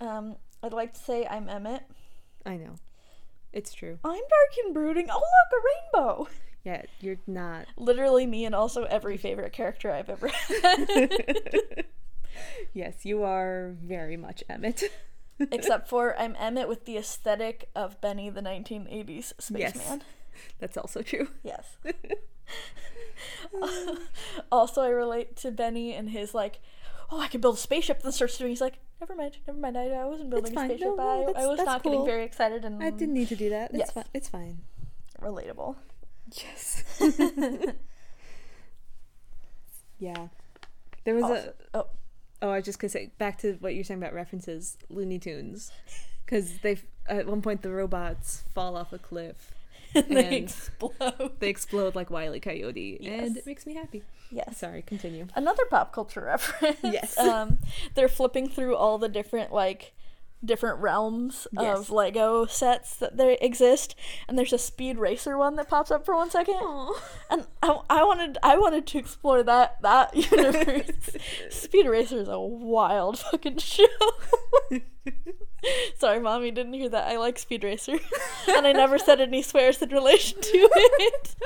[0.06, 1.84] um, I'd like to say I'm Emmett.
[2.44, 2.74] I know.
[3.52, 3.98] It's true.
[4.04, 5.08] I'm dark and brooding.
[5.10, 6.28] Oh look, a rainbow!
[6.64, 7.66] Yeah, you're not.
[7.76, 10.28] Literally me and also every favorite character I've ever
[10.62, 11.84] had.
[12.74, 14.82] yes, you are very much Emmett.
[15.52, 19.58] Except for I'm Emmett with the aesthetic of Benny the 1980s spaceman.
[19.74, 19.98] Yes.
[20.58, 21.28] That's also true.
[21.42, 21.76] Yes.
[24.52, 26.60] also, I relate to Benny and his like,
[27.10, 28.02] oh, I can build a spaceship.
[28.02, 28.50] Then starts doing.
[28.50, 29.76] He's like, never mind, never mind.
[29.78, 30.80] I, I wasn't building a spaceship.
[30.88, 31.92] No, no, I, I was not cool.
[31.92, 33.70] getting very excited and I didn't need to do that.
[33.70, 33.92] It's Yes.
[33.92, 34.04] fine.
[34.12, 34.58] It's fine.
[35.22, 35.76] relatable.
[36.36, 36.84] Yes.
[39.98, 40.28] yeah.
[41.04, 41.78] There was Also- a.
[41.78, 41.86] oh.
[42.42, 45.70] Oh, I was just gonna say back to what you're saying about references, Looney Tunes,
[46.24, 49.52] because they at one point the robots fall off a cliff,
[49.94, 51.32] and they explode.
[51.38, 52.40] they explode like Wile E.
[52.40, 54.04] Coyote, and it makes me happy.
[54.30, 54.56] Yes.
[54.56, 55.26] Sorry, continue.
[55.34, 56.78] Another pop culture reference.
[56.82, 57.18] Yes.
[57.18, 57.58] um,
[57.94, 59.92] they're flipping through all the different like
[60.44, 61.78] different realms Yes.
[61.78, 63.94] of Lego sets that there exist,
[64.28, 66.56] and there's a Speed Racer one that pops up for one second.
[67.30, 71.10] And I, I wanted I wanted to explore that that universe.
[71.50, 73.84] Speed Racer is a wild fucking show.
[75.98, 77.08] Sorry, mommy, didn't hear that.
[77.08, 77.98] I like Speed Racer,
[78.48, 81.36] and I never said any swears in relation to it.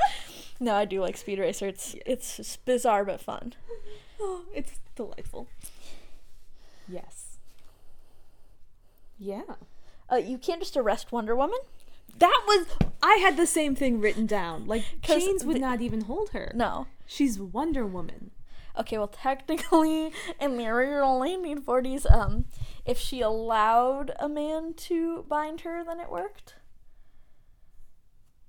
[0.60, 1.66] no, I do like Speed Racer.
[1.66, 3.54] It's it's just bizarre but fun.
[4.20, 5.48] Oh, it's delightful.
[6.88, 7.23] Yes.
[9.24, 9.42] Yeah.
[10.12, 11.58] Uh, you can't just arrest Wonder Woman.
[12.18, 12.66] That was
[13.02, 14.66] I had the same thing written down.
[14.66, 16.52] Like chains would the- not even hold her.
[16.54, 16.86] No.
[17.06, 18.30] She's Wonder Woman.
[18.78, 20.10] Okay, well, technically,
[20.40, 22.44] in the original 1940s, um,
[22.84, 26.56] if she allowed a man to bind her, then it worked.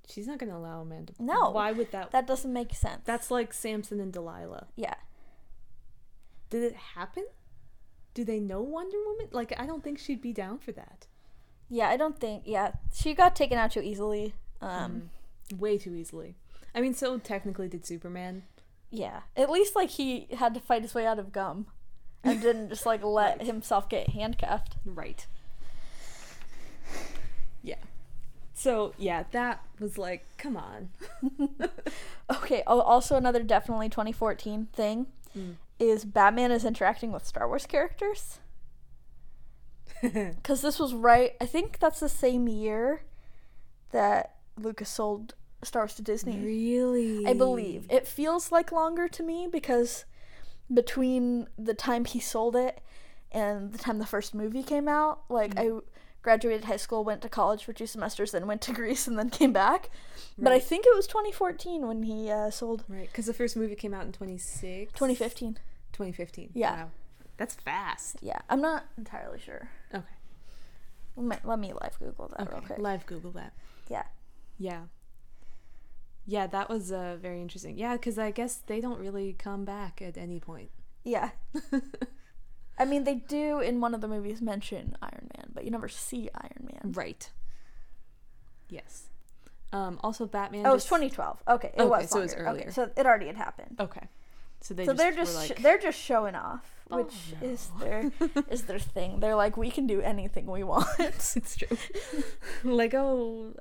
[0.07, 1.49] She's not gonna allow a man to No.
[1.51, 3.01] Why would that That doesn't make sense.
[3.05, 4.67] That's like Samson and Delilah.
[4.76, 4.95] yeah.
[6.49, 7.26] Did it happen?
[8.16, 9.28] Do they know Wonder Woman?
[9.32, 11.05] Like I don't think she'd be down for that.
[11.70, 12.43] Yeah, I don't think.
[12.45, 14.34] Yeah, she got taken out too easily.
[14.61, 15.09] Um,
[15.59, 16.36] Way too easily.
[16.74, 18.43] I mean, so technically did Superman.
[18.89, 19.22] yeah.
[19.38, 21.68] At least like he had to fight his way out of gum,
[22.24, 23.45] and didn't just like let Right.
[23.47, 24.76] himself get handcuffed.
[24.86, 25.26] Right.
[27.61, 27.76] Yeah.
[28.53, 30.89] So yeah, that was like, come on.
[32.28, 32.63] Okay.
[32.66, 35.07] Oh, also another definitely 2014 thing
[35.38, 35.55] Mm.
[35.80, 38.39] Is Batman is interacting with Star Wars characters.
[40.01, 43.01] Because this was right, I think that's the same year
[43.91, 46.38] that Lucas sold Star Wars to Disney.
[46.39, 47.26] Really?
[47.26, 47.88] I believe.
[47.89, 50.05] It feels like longer to me because
[50.71, 52.82] between the time he sold it
[53.32, 55.78] and the time the first movie came out, like Mm-hmm.
[55.78, 55.82] I
[56.26, 59.30] graduated high school, went to college for two semesters, then went to Greece and then
[59.30, 59.91] came back.
[60.39, 63.76] But I think it was 2014 when he uh, sold Right, because the first movie
[63.76, 64.91] came out in 26?
[64.93, 65.53] 2015.
[65.93, 66.49] 2015.
[66.55, 66.76] Yeah.
[66.76, 66.89] Wow.
[67.38, 68.17] That's fast.
[68.21, 69.69] Yeah, I'm not entirely sure.
[69.93, 70.03] Okay.
[71.15, 72.65] Let me, live Google that real Okay.
[72.65, 72.80] quick.
[72.80, 73.53] Live Google that.
[73.88, 74.03] Yeah.
[74.57, 74.82] Yeah.
[76.26, 77.78] Yeah, that was uh, very interesting.
[77.78, 80.71] Yeah, because I guess they don't really come back at any point.
[81.03, 81.30] Yeah.
[82.78, 85.88] I mean, they do in one of the movies mention Iron Man, but you never
[85.88, 86.91] see Iron Man.
[86.93, 87.30] Right.
[88.69, 89.03] Yes.
[89.71, 90.65] Um, also, Batman.
[90.65, 91.43] Oh, it was 2012.
[91.47, 92.61] Okay, it Okay, was so it was earlier.
[92.63, 93.76] Okay, so it already had happened.
[93.80, 94.07] Okay.
[94.61, 97.69] So they so just they're just like, sh- they're just showing off, Oh, which is
[97.80, 98.11] their
[98.49, 99.19] is their thing.
[99.19, 100.88] They're like, we can do anything we want.
[100.99, 101.78] it's true.
[102.63, 103.53] Lego,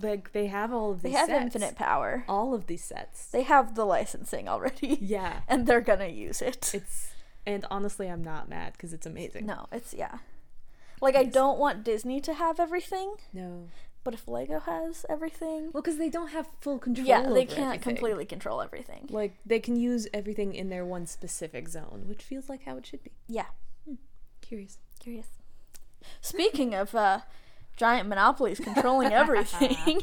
[0.00, 1.12] like they have all of these.
[1.12, 1.42] they have sets.
[1.42, 2.24] infinite power.
[2.28, 3.26] All of these sets.
[3.26, 6.70] They have the licensing already, yeah, and they're gonna use it.
[6.74, 7.11] it's
[7.46, 9.46] and honestly, I'm not mad because it's amazing.
[9.46, 10.18] No, it's yeah.
[11.00, 13.68] Like I don't want Disney to have everything, No.
[14.04, 17.06] but if Lego has everything, Well, because they don't have full control.
[17.06, 17.80] yeah, they can't everything.
[17.80, 19.06] completely control everything.
[19.10, 22.86] Like they can use everything in their one specific zone, which feels like how it
[22.86, 23.10] should be.
[23.26, 23.46] Yeah,
[24.40, 24.78] Curious.
[25.00, 25.26] curious.
[26.20, 27.20] Speaking of uh,
[27.76, 30.00] giant monopolies controlling everything,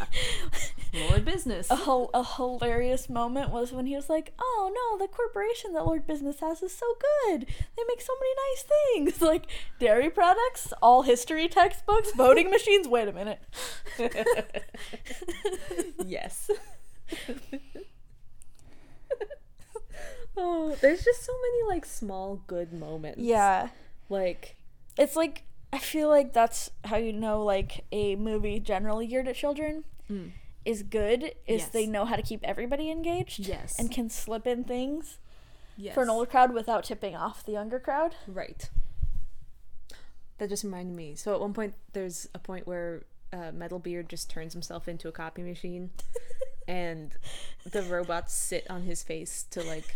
[1.10, 1.70] Lord business.
[1.70, 1.76] a,
[2.14, 6.40] a hilarious moment was when he was like, "Oh no, the corporation that Lord Business
[6.40, 6.86] has is so
[7.28, 7.42] good.
[7.46, 9.46] They make so many nice things, like
[9.80, 12.88] dairy products, all history textbooks, voting machines.
[12.88, 13.40] Wait a minute."
[16.06, 16.50] yes.
[20.38, 23.20] oh, there's just so many like small good moments.
[23.20, 23.70] Yeah,
[24.10, 24.56] Like
[24.98, 29.36] it's like I feel like that's how you know like a movie generally geared at
[29.36, 30.32] children Mm.
[30.66, 33.40] is good is they know how to keep everybody engaged.
[33.40, 33.78] Yes.
[33.78, 35.20] and can slip in things
[35.78, 35.94] yes.
[35.94, 38.16] for an older crowd without tipping off the younger crowd.
[38.28, 38.68] Right.
[40.40, 41.16] That just reminded me.
[41.16, 45.12] So at one point, there's a point where uh, Metalbeard just turns himself into a
[45.12, 45.92] copy machine,
[46.68, 47.12] and
[47.70, 49.96] the robots sit on his face to like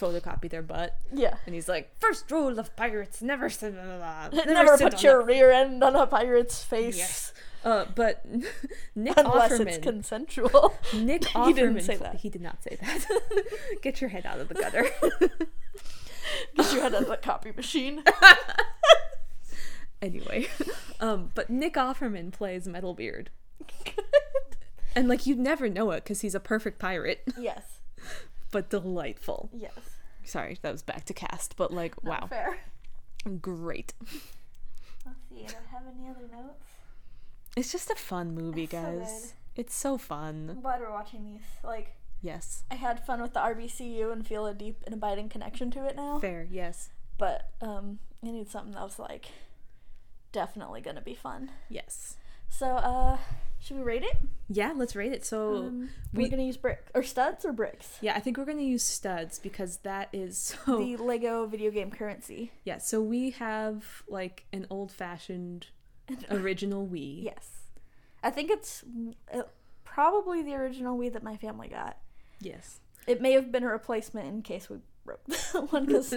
[0.00, 1.36] photocopy their butt, Yeah.
[1.46, 5.24] and he's like, "First rule of pirates: never sit, never, Never, sit put your a-"
[5.24, 6.96] rear end on a pirate's face.
[6.98, 7.32] Yes.
[7.62, 8.24] Uh, but
[8.94, 10.74] Nick Unless Offerman, it's consensual.
[10.94, 12.14] Nick Offerman, He didn't say that.
[12.16, 13.06] He did not say that.
[13.82, 14.86] Get your head out of the gutter.
[16.52, 18.02] Because you had a copy machine.
[20.00, 20.46] anyway,
[21.00, 23.26] um, but Nick Offerman plays Metalbeard.
[24.96, 27.80] And like you'd never know it because he's a perfect pirate, yes.
[28.50, 29.50] but delightful.
[29.52, 29.72] Yes.
[30.30, 32.58] Sorry, that was back to cast, but like wow, Fair.
[33.40, 33.94] great.
[35.04, 35.40] Let's see.
[35.44, 36.64] I don't have any other notes.
[37.56, 39.34] It's just a fun movie, It's so guys.
[39.56, 40.50] it's so fun.
[40.50, 41.42] I'm glad we're watching these.
[41.64, 45.70] Like, Yes, I had fun with the RBCU and feel a deep and abiding connection
[45.72, 46.18] to it now.
[46.20, 46.46] fair.
[46.50, 49.26] Yes, But um, I need something that was like
[50.32, 51.50] definitely gonna be fun.
[51.68, 52.16] yes.
[52.48, 53.18] So, uh,
[53.60, 54.16] should we rate it?
[54.48, 55.24] Yeah, let's rate it.
[55.24, 57.98] So Um, we- we're gonna use brick or studs or bricks.
[58.00, 60.78] yeah, I think we're gonna use studs because that is so.
[60.78, 62.52] The Lego video game currency.
[62.64, 65.66] Yeah, so we have like an old-fashioned
[66.30, 67.22] original Wii.
[67.24, 67.64] Yes,
[68.22, 68.82] I think it's
[69.32, 69.42] uh,
[69.84, 71.98] probably the original Wii that my family got.
[72.40, 72.80] Yes.
[73.06, 76.14] It may have been a replacement in case we broke that one because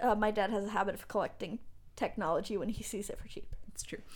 [0.00, 1.58] uh, my dad has a habit of collecting
[1.96, 3.98] technology when he sees it for cheap, It's true.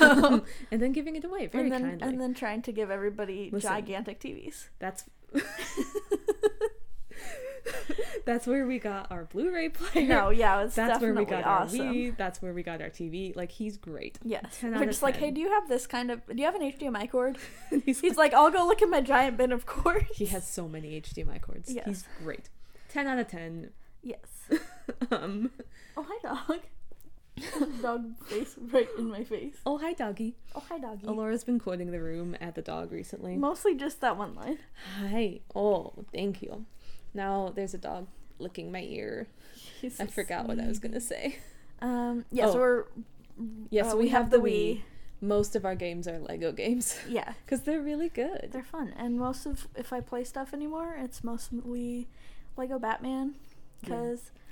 [0.00, 2.08] Um, and then giving it away very and then kindly.
[2.08, 3.70] and then trying to give everybody Listen.
[3.70, 4.68] gigantic TVs.
[4.78, 5.04] That's
[8.24, 10.06] that's where we got our Blu-ray player.
[10.06, 11.80] No, yeah, it's that's where we got awesome.
[11.80, 12.16] our Wii.
[12.16, 13.34] That's where we got our TV.
[13.34, 14.18] Like he's great.
[14.22, 15.22] Yes, 10 we're out of like, 10.
[15.24, 16.24] hey, do you have this kind of?
[16.26, 17.38] Do you have an HDMI cord?
[17.84, 20.16] he's, He's like, I'll go look in my giant bin of cords.
[20.16, 21.72] he has so many HDMI cords.
[21.72, 21.86] Yes.
[21.86, 22.48] He's great.
[22.88, 23.70] Ten out of ten.
[24.02, 24.50] Yes.
[25.10, 25.50] um.
[25.96, 26.60] Oh hi dog.
[27.82, 29.56] dog face right in my face.
[29.66, 30.34] Oh hi doggy.
[30.54, 31.06] Oh hi doggy.
[31.06, 33.36] Alora's been quoting the room at the dog recently.
[33.36, 34.58] Mostly just that one line.
[34.98, 35.40] Hi.
[35.54, 36.64] Oh, thank you.
[37.12, 38.06] Now there's a dog
[38.38, 39.28] licking my ear.
[39.80, 41.38] He's I so forgot what I was gonna say.
[41.82, 42.24] Um.
[42.30, 42.46] Yeah.
[42.46, 42.52] Oh.
[42.52, 42.84] So we're.
[43.68, 44.80] Yes, uh, we, have, the Wii.
[45.20, 48.48] Most of our games are Lego games Yeah, because they're really good.
[48.50, 52.08] they're fun, and most of if I play stuff anymore, it's mostly
[52.56, 53.34] Lego Batman,
[53.80, 54.30] Because.
[54.34, 54.42] Yeah.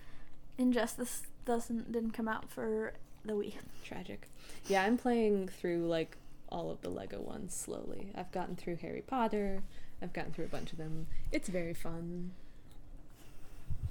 [0.57, 3.55] Injustice doesn't didn't come out for the Wii.
[3.85, 4.29] Tragic.
[4.67, 6.17] Yeah, I'm playing through like
[6.49, 8.11] all of the Lego ones slowly.
[8.15, 9.63] I've gotten through Harry Potter.
[10.03, 11.07] I've gotten through a bunch of them.
[11.33, 12.33] It's very fun.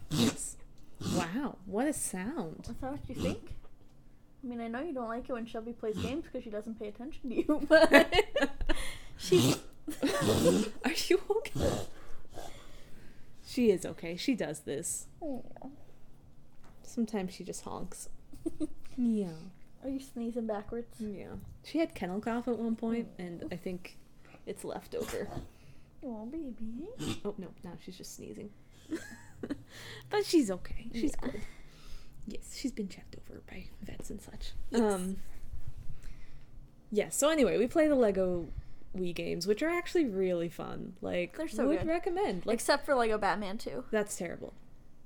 [0.09, 0.57] Yes.
[1.15, 2.67] Wow, what a sound.
[2.69, 3.55] Is that what you think?
[4.43, 6.79] I mean, I know you don't like it when Shelby plays games because she doesn't
[6.79, 8.13] pay attention to you, but
[9.17, 9.55] she.
[10.85, 11.79] Are you okay?
[13.45, 14.15] She is okay.
[14.15, 15.07] She does this.
[16.83, 18.09] Sometimes she just honks.
[18.97, 19.27] yeah.
[19.83, 20.95] Are you sneezing backwards?
[20.99, 21.33] Yeah.
[21.63, 23.97] She had kennel cough at one point, and I think
[24.45, 25.27] it's left over.
[26.05, 26.87] Oh, baby.
[27.25, 28.49] Oh no, now she's just sneezing.
[30.09, 30.87] but she's okay.
[30.93, 31.29] She's Yeah.
[31.31, 31.41] good.
[32.27, 34.51] Yes, she's been checked over by vets and such.
[34.69, 34.81] Yes.
[34.81, 35.17] Um
[36.91, 38.47] Yeah, so anyway, we play the Lego
[38.97, 40.93] Wii games, which are actually really fun.
[41.01, 41.87] Like They're so would good.
[41.87, 42.45] recommend.
[42.45, 43.85] Like Except for Lego Batman 2.
[43.91, 44.53] that's terrible.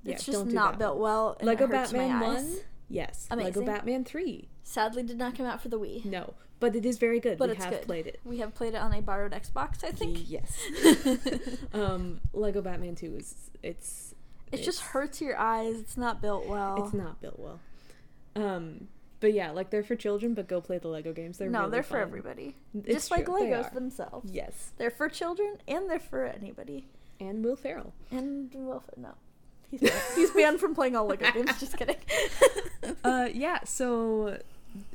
[0.05, 1.37] It's yeah, just not that built well.
[1.41, 2.35] Lego Batman my 1?
[2.37, 2.59] eyes.
[2.89, 3.27] Yes.
[3.35, 4.47] Lego Batman 3.
[4.63, 6.05] Sadly, did not come out for the Wii.
[6.05, 7.37] No, but it is very good.
[7.37, 7.83] But we it's have good.
[7.83, 8.19] played it.
[8.23, 10.19] We have played it on a borrowed Xbox, I think.
[10.29, 10.57] Yes.
[11.73, 14.13] um Lego Batman 2 is it's
[14.51, 15.79] It just hurts your eyes.
[15.79, 16.83] It's not built well.
[16.85, 17.59] It's not built well.
[18.35, 18.87] Um,
[19.19, 21.37] but yeah, like they're for children, but go play the Lego games.
[21.37, 22.55] They're no, really they're for everybody.
[22.75, 24.31] It's Just like true, they Legos themselves.
[24.31, 26.87] Yes, They're for children and they're for anybody.
[27.19, 27.93] and Will Ferrell.
[28.11, 29.15] And well, no,
[29.71, 31.59] he's banned, he's banned from playing all Lego games.
[31.59, 31.97] Just kidding.
[33.03, 33.59] Uh, yeah.
[33.65, 34.39] So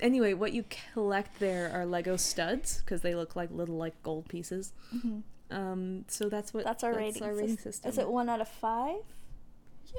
[0.01, 0.65] anyway, what you
[0.95, 4.73] collect there are Lego studs because they look like little like gold pieces.
[4.95, 5.23] Mhm.
[5.51, 7.23] Um, so that's what That's our rating.
[7.23, 7.91] Our rating sys- system.
[7.91, 9.03] Is it one out of five?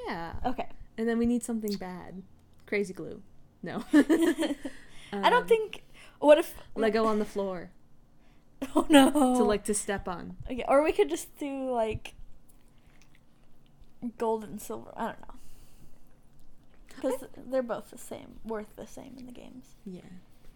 [0.08, 0.32] Yeah.
[0.44, 0.66] Okay.
[0.98, 2.22] And then we need something bad.
[2.66, 3.22] Crazy glue.
[3.62, 3.84] No.
[3.92, 5.84] I don't Um, think.
[6.18, 7.70] What if Lego on the floor
[8.74, 9.10] Oh no.
[9.36, 10.36] to like to step on.
[10.50, 12.14] Okay, or we could just do like
[14.18, 14.92] gold and silver.
[14.96, 15.34] I don't know.
[16.96, 19.74] Because they're both the same, worth the same in the games.
[19.84, 20.00] Yeah.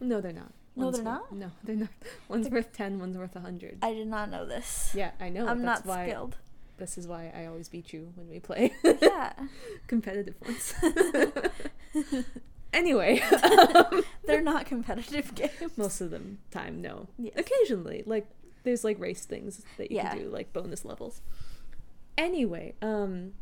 [0.01, 0.53] No, they're not.
[0.77, 1.33] No, One's they're worth- not?
[1.35, 1.89] No, they're not.
[2.29, 2.99] One's worth ten.
[3.01, 3.79] One's worth a hundred.
[3.83, 4.93] I did not know this.
[4.95, 5.47] Yeah, I know.
[5.49, 6.07] I'm that's not why.
[6.09, 6.37] skilled.
[6.77, 9.33] This is why I always beat you when we play yeah.
[9.89, 10.73] competitive ones.
[12.73, 15.77] anyway, um, They're not competitive games.
[15.77, 17.09] most of them time no.
[17.19, 17.33] Yes.
[17.37, 18.29] Occasionally, like
[18.63, 20.11] there's like race things that you Yeah.
[20.11, 21.21] can do, like bonus levels.
[22.19, 23.33] Anyway, um,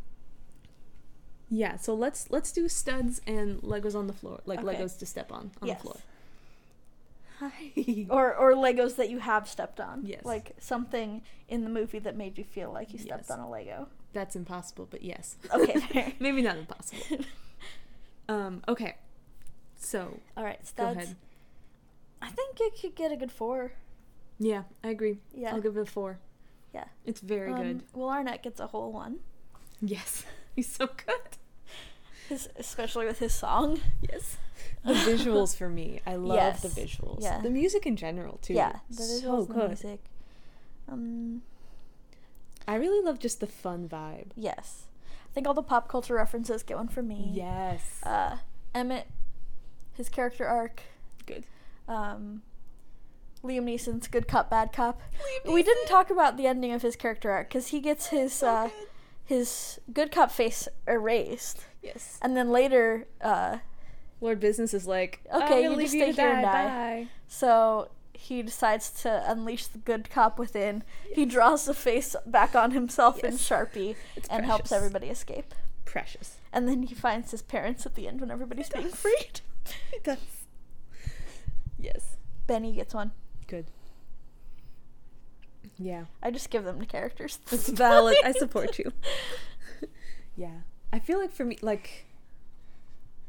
[1.49, 1.77] yeah.
[1.77, 4.77] So let's let's do studs and Legos on the floor, like Okay.
[4.77, 5.79] Legos to step on on yes.
[5.79, 5.97] the floor.
[7.41, 7.51] Hi.
[8.11, 10.05] Or or Legos that you have stepped on.
[10.05, 10.24] Yes.
[10.24, 13.31] Like something in the movie that made you feel like you stepped Yes.
[13.31, 13.89] on a Lego.
[14.12, 15.37] That's impossible, but yes.
[15.53, 16.14] Okay.
[16.20, 17.24] Maybe not impossible.
[18.29, 18.97] Um, okay.
[19.79, 20.97] So, All right, go studs.
[20.97, 21.16] ahead.
[22.20, 23.74] I think it could get a good four.
[24.41, 25.18] Yeah, I agree.
[25.33, 25.55] Yeah.
[25.55, 26.18] I'll give it a four.
[26.77, 26.85] Yeah.
[27.05, 27.83] It's very Um, good.
[27.95, 29.20] Will Arnett gets a whole one,
[29.81, 30.24] Yes.
[30.57, 31.37] He's so good.
[32.29, 33.81] his, especially with his song.
[34.03, 34.37] Yes.
[34.85, 36.01] The visuals for me.
[36.07, 37.22] I love the visuals.
[37.22, 37.41] Yeah.
[37.41, 38.55] The music in general, too.
[38.55, 39.68] Yeah, the so and the good.
[39.68, 40.01] music.
[40.89, 41.43] Um,
[42.68, 44.31] I really love just the fun vibe.
[44.37, 44.83] yes.
[45.31, 47.31] I think all the pop culture references get one for me.
[47.35, 48.01] Yes.
[48.03, 48.39] Uh,
[48.74, 49.07] Emmett,
[49.93, 50.81] his character arc.
[51.27, 51.45] good.
[51.87, 52.41] Um,
[53.47, 55.01] Liam Neeson's good cop, bad cop.
[55.47, 58.32] Liam We didn't talk about the ending of his character arc because he gets his
[58.32, 58.72] So uh, good.
[59.24, 62.18] his good cop face erased, Yes.
[62.22, 63.59] and then later, uh,
[64.20, 66.42] Lord Business is like, Okay, I'm gonna you leave just you stay to here and
[66.42, 66.53] die.
[66.53, 66.68] die.
[67.05, 67.09] Bye.
[67.28, 70.82] so he decides to unleash the good cop within.
[71.12, 75.55] He draws the face back on himself in Sharpie It's and helps everybody escape.
[75.84, 76.38] Precious.
[76.53, 79.40] And then he finds his parents at the end when everybody's being freed.
[79.92, 80.18] It does.
[81.78, 82.16] Yes.
[82.47, 83.12] Benny gets one.
[83.47, 83.66] Good.
[85.78, 86.05] Yeah.
[86.22, 87.38] I just give them to characters.
[87.53, 88.16] It's valid.
[88.24, 88.92] I support you.
[90.36, 90.61] yeah.
[90.92, 92.07] I feel like for me, like,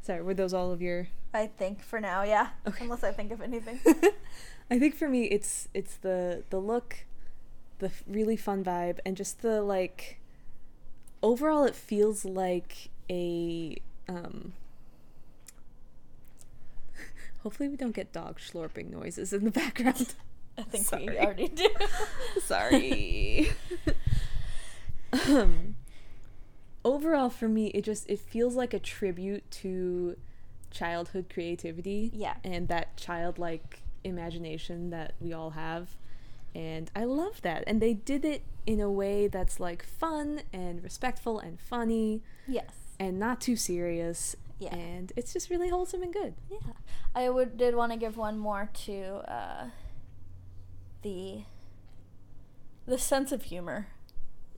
[0.02, 1.08] sorry, were those all of your?
[1.34, 2.48] I think for now, yeah.
[2.66, 2.84] Okay.
[2.84, 3.80] Unless I think of anything.
[4.70, 7.04] I think for me, it's it's the the look,
[7.78, 10.18] the really fun vibe, and just the like.
[11.22, 13.76] Overall, it feels like a.
[14.08, 14.52] um
[17.48, 20.12] Hopefully, we don't get dog slurping noises in the background.
[20.58, 21.66] I think we already do.
[22.42, 23.48] Sorry.
[25.26, 25.76] um,
[26.84, 30.18] overall, for me, it just it feels like a tribute to
[30.70, 32.10] childhood creativity.
[32.12, 32.34] Yeah.
[32.44, 35.96] And that childlike imagination that we all have.
[36.54, 37.64] And I love that.
[37.66, 42.74] And they did it in a way that's like fun and respectful and funny yes.
[43.00, 44.36] and not too serious.
[44.58, 44.74] Yeah.
[44.74, 46.34] And it's just really wholesome and good.
[46.50, 46.58] Yeah.
[47.14, 49.66] I would did want to give one more to uh,
[51.02, 51.42] the
[52.86, 53.88] the sense of humor.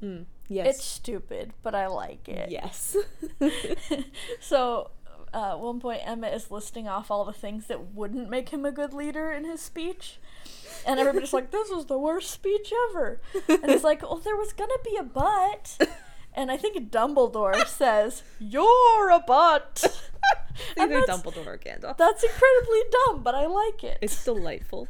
[0.02, 0.24] Mm.
[0.48, 0.76] Yes.
[0.76, 2.50] It's stupid, but I like it.
[2.50, 2.96] yes.
[4.40, 4.90] so,
[5.32, 8.64] uh, at one point, Emma is listing off all the things that wouldn't make him
[8.64, 10.18] a good leader in his speech.
[10.86, 13.20] And everybody's like, this is the worst speech ever.
[13.48, 15.88] And he's like, well, there was going to be a but.
[16.34, 19.84] And I think Dumbledore says, you're a butt."
[20.78, 21.96] Either that's, Dumbledore or Gandalf.
[21.96, 23.98] that's incredibly dumb, but I like it.
[24.00, 24.88] It's delightful.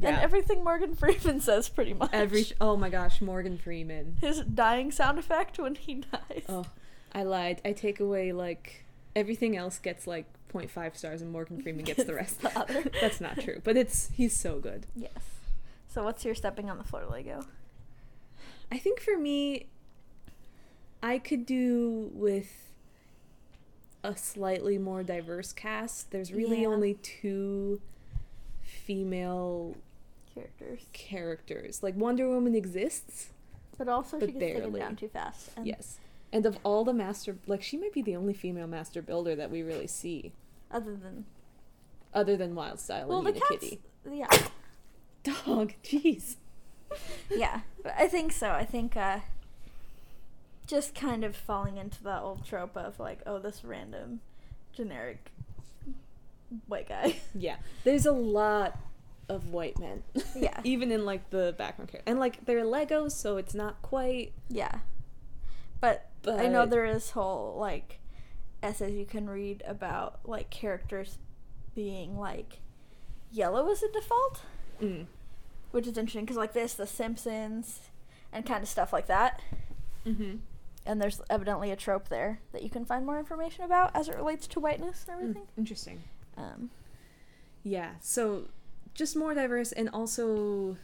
[0.00, 2.10] And everything Morgan Freeman says, pretty much.
[2.12, 4.16] Every oh my gosh, Morgan Freeman.
[4.20, 6.44] His dying sound effect when he dies.
[6.48, 6.66] Oh,
[7.12, 7.60] I lied.
[7.64, 8.84] I take away like
[9.16, 12.40] everything else gets like 0.5 stars and Morgan Freeman gets the rest.
[12.42, 12.84] The other.
[13.00, 14.86] That's not true, but it's he's so good.
[14.94, 15.10] Yes.
[15.88, 17.44] So, what's your stepping on the floor Lego?
[18.70, 19.66] I think for me
[21.02, 22.72] I could do with
[24.02, 26.10] a slightly more diverse cast.
[26.10, 26.68] There's really Yeah.
[26.68, 27.80] only two
[28.62, 29.76] female
[30.34, 30.86] Characters.
[30.92, 31.82] characters.
[31.82, 33.30] Like Wonder Woman exists.
[33.76, 35.50] But also, But she gets taken down too fast.
[35.56, 35.98] And yes.
[36.32, 39.50] And of all the master like she might be the only female master builder that
[39.50, 40.32] we really see
[40.70, 41.24] Other than.
[42.12, 43.48] other than Wyldstyle Well, and the cats.
[43.50, 43.80] Kitty.
[44.10, 44.28] Yeah.
[45.22, 46.36] Dog, jeez.
[47.30, 47.60] yeah.
[47.84, 48.50] I think so.
[48.50, 49.20] I think, uh.
[50.68, 54.20] Just kind of falling into that old trope of like, oh, this random
[54.72, 55.32] generic
[56.66, 57.16] white guy.
[57.34, 58.78] Yeah, there's a lot
[59.28, 60.02] of white men.
[60.36, 60.60] Yeah.
[60.64, 64.32] even in like the background character, and like they're Legos, so it's not quite.
[64.48, 64.78] yeah.
[65.80, 68.00] But, I know there is whole like
[68.62, 71.18] essays you can read about like characters
[71.76, 72.58] being like
[73.30, 74.42] yellow as a default,
[74.82, 75.06] Mm.
[75.70, 77.80] which is interesting because like this, The Simpsons,
[78.32, 79.40] and kind of stuff like that.
[80.06, 80.36] Mm-hmm.
[80.88, 84.16] And there's evidently a trope there that you can find more information about as it
[84.16, 85.22] relates to whiteness and Mm.
[85.22, 85.46] everything.
[85.56, 86.02] Interesting.
[86.36, 86.70] Um,
[87.62, 88.48] Yeah, so
[88.94, 90.76] just more diverse and also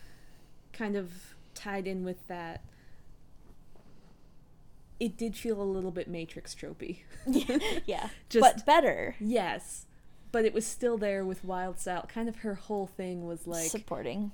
[0.74, 2.60] kind of tied in with that.
[5.00, 6.98] It did feel a little bit Matrix tropey.
[7.86, 9.16] yeah, Just- but better.
[9.18, 9.86] yes,
[10.32, 12.08] but it was still there with Wyldstyle.
[12.08, 14.32] Kind of her whole thing was like, supporting,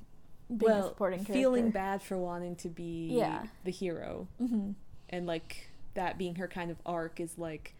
[0.48, 0.94] well,
[1.26, 3.46] feeling bad for wanting to be Yeah.
[3.64, 4.72] the hero, hmm
[5.10, 7.74] and like that being her kind of arc is like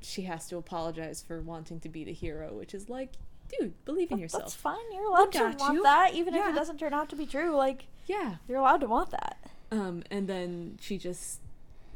[0.00, 3.12] she has to apologize for wanting to be the hero, which is like,
[3.58, 4.42] dude, believe in yourself.
[4.44, 4.76] That's fine.
[4.92, 5.82] You're allowed to got want you.
[5.82, 7.56] that, even if it doesn't turn out to be true.
[7.56, 8.36] Like Yeah.
[8.46, 9.38] you're allowed to want that.
[9.70, 11.40] Um, and then she just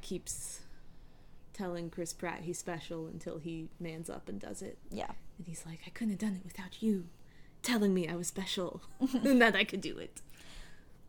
[0.01, 0.61] keeps
[1.53, 4.79] telling Chris Pratt he's special until he mans up and does it.
[4.91, 5.11] Yeah.
[5.37, 7.07] And he's like, I couldn't have done it without you
[7.63, 8.81] telling me I was special
[9.25, 10.23] and that I could do it.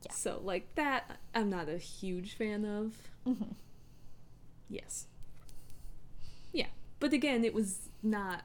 [0.04, 0.12] Yeah.
[0.12, 2.96] So, like, that I'm not a huge fan of.
[3.28, 3.56] Mhm.
[4.70, 5.08] Yes.
[6.54, 6.68] Yeah.
[7.00, 8.44] But again, it was not.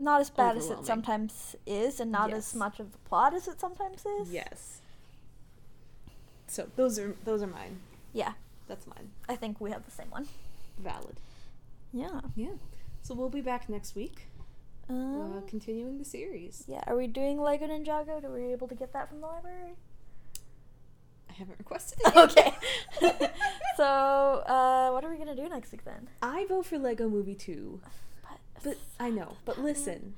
[0.00, 2.38] Not as bad as it sometimes is, and not Yes.
[2.50, 4.30] as much of the plot as it sometimes is.
[4.32, 4.80] Yes.
[6.46, 7.80] So, those are those are mine.
[8.12, 8.34] Yeah.
[8.68, 9.10] That's mine.
[9.28, 10.28] I think we have the same one.
[10.78, 11.20] Valid.
[11.92, 12.20] Yeah.
[12.36, 12.54] Yeah.
[13.02, 14.26] So, we'll be back next week.
[14.90, 16.64] uh, Um, continuing the series.
[16.66, 16.82] yeah.
[16.86, 18.22] Are we doing Lego Ninjago?
[18.22, 19.74] Were we able to get that from the library?
[21.38, 22.16] I haven't requested it.
[22.16, 22.52] okay.
[23.76, 26.08] so, uh, what are we gonna do next week then?
[26.20, 27.80] I vote for Lego Movie 2.
[28.22, 29.36] But, But I know.
[29.44, 30.14] But listen,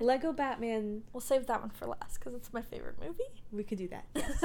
[0.00, 3.22] Lego Batman, we'll save that one for last because it's my favorite movie.
[3.52, 4.06] we could do that.
[4.14, 4.44] Yes.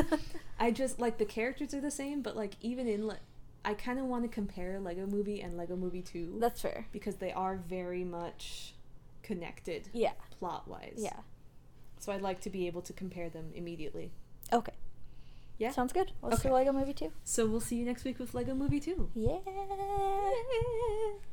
[0.59, 3.19] I just like the characters are the same, but like even in like
[3.63, 6.87] I kind of want to compare Lego Movie and Lego Movie 2 That's fair.
[6.91, 8.73] because they are very much
[9.23, 10.11] connected Yeah.
[10.39, 10.95] plot-wise.
[10.97, 11.17] Yeah.
[11.99, 14.11] So I'd like to be able to compare them immediately.
[14.53, 14.73] Okay.
[15.57, 15.71] Yeah.
[15.71, 16.11] Sounds good.
[16.21, 16.49] Let's Okay.
[16.49, 17.11] do Lego Movie 2.
[17.23, 19.09] So we'll see you next week with Lego Movie 2.
[19.15, 19.37] Yeah.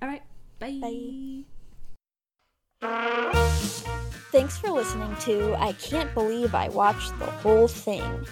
[0.02, 0.22] All right.
[0.58, 0.78] Bye.
[0.80, 1.44] Bye.
[4.32, 8.26] Thanks for listening to I Can't Believe I Watched the Whole Thing.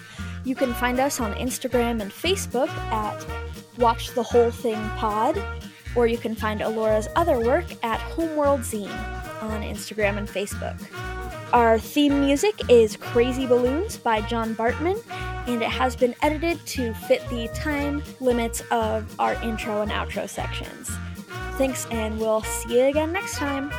[0.44, 3.24] You can find us on Instagram and Facebook at
[3.78, 5.40] Watch the Whole Thing Pod,
[5.94, 8.90] or you can find Alora's other work at Homeworld Zine
[9.42, 10.76] on Instagram and Facebook.
[11.52, 14.98] Our theme music is Crazy Balloons by John Bartmann,
[15.46, 20.28] and it has been edited to fit the time limits of our intro and outro
[20.28, 20.90] sections.
[21.58, 23.70] Thanks, and we'll see you again next time.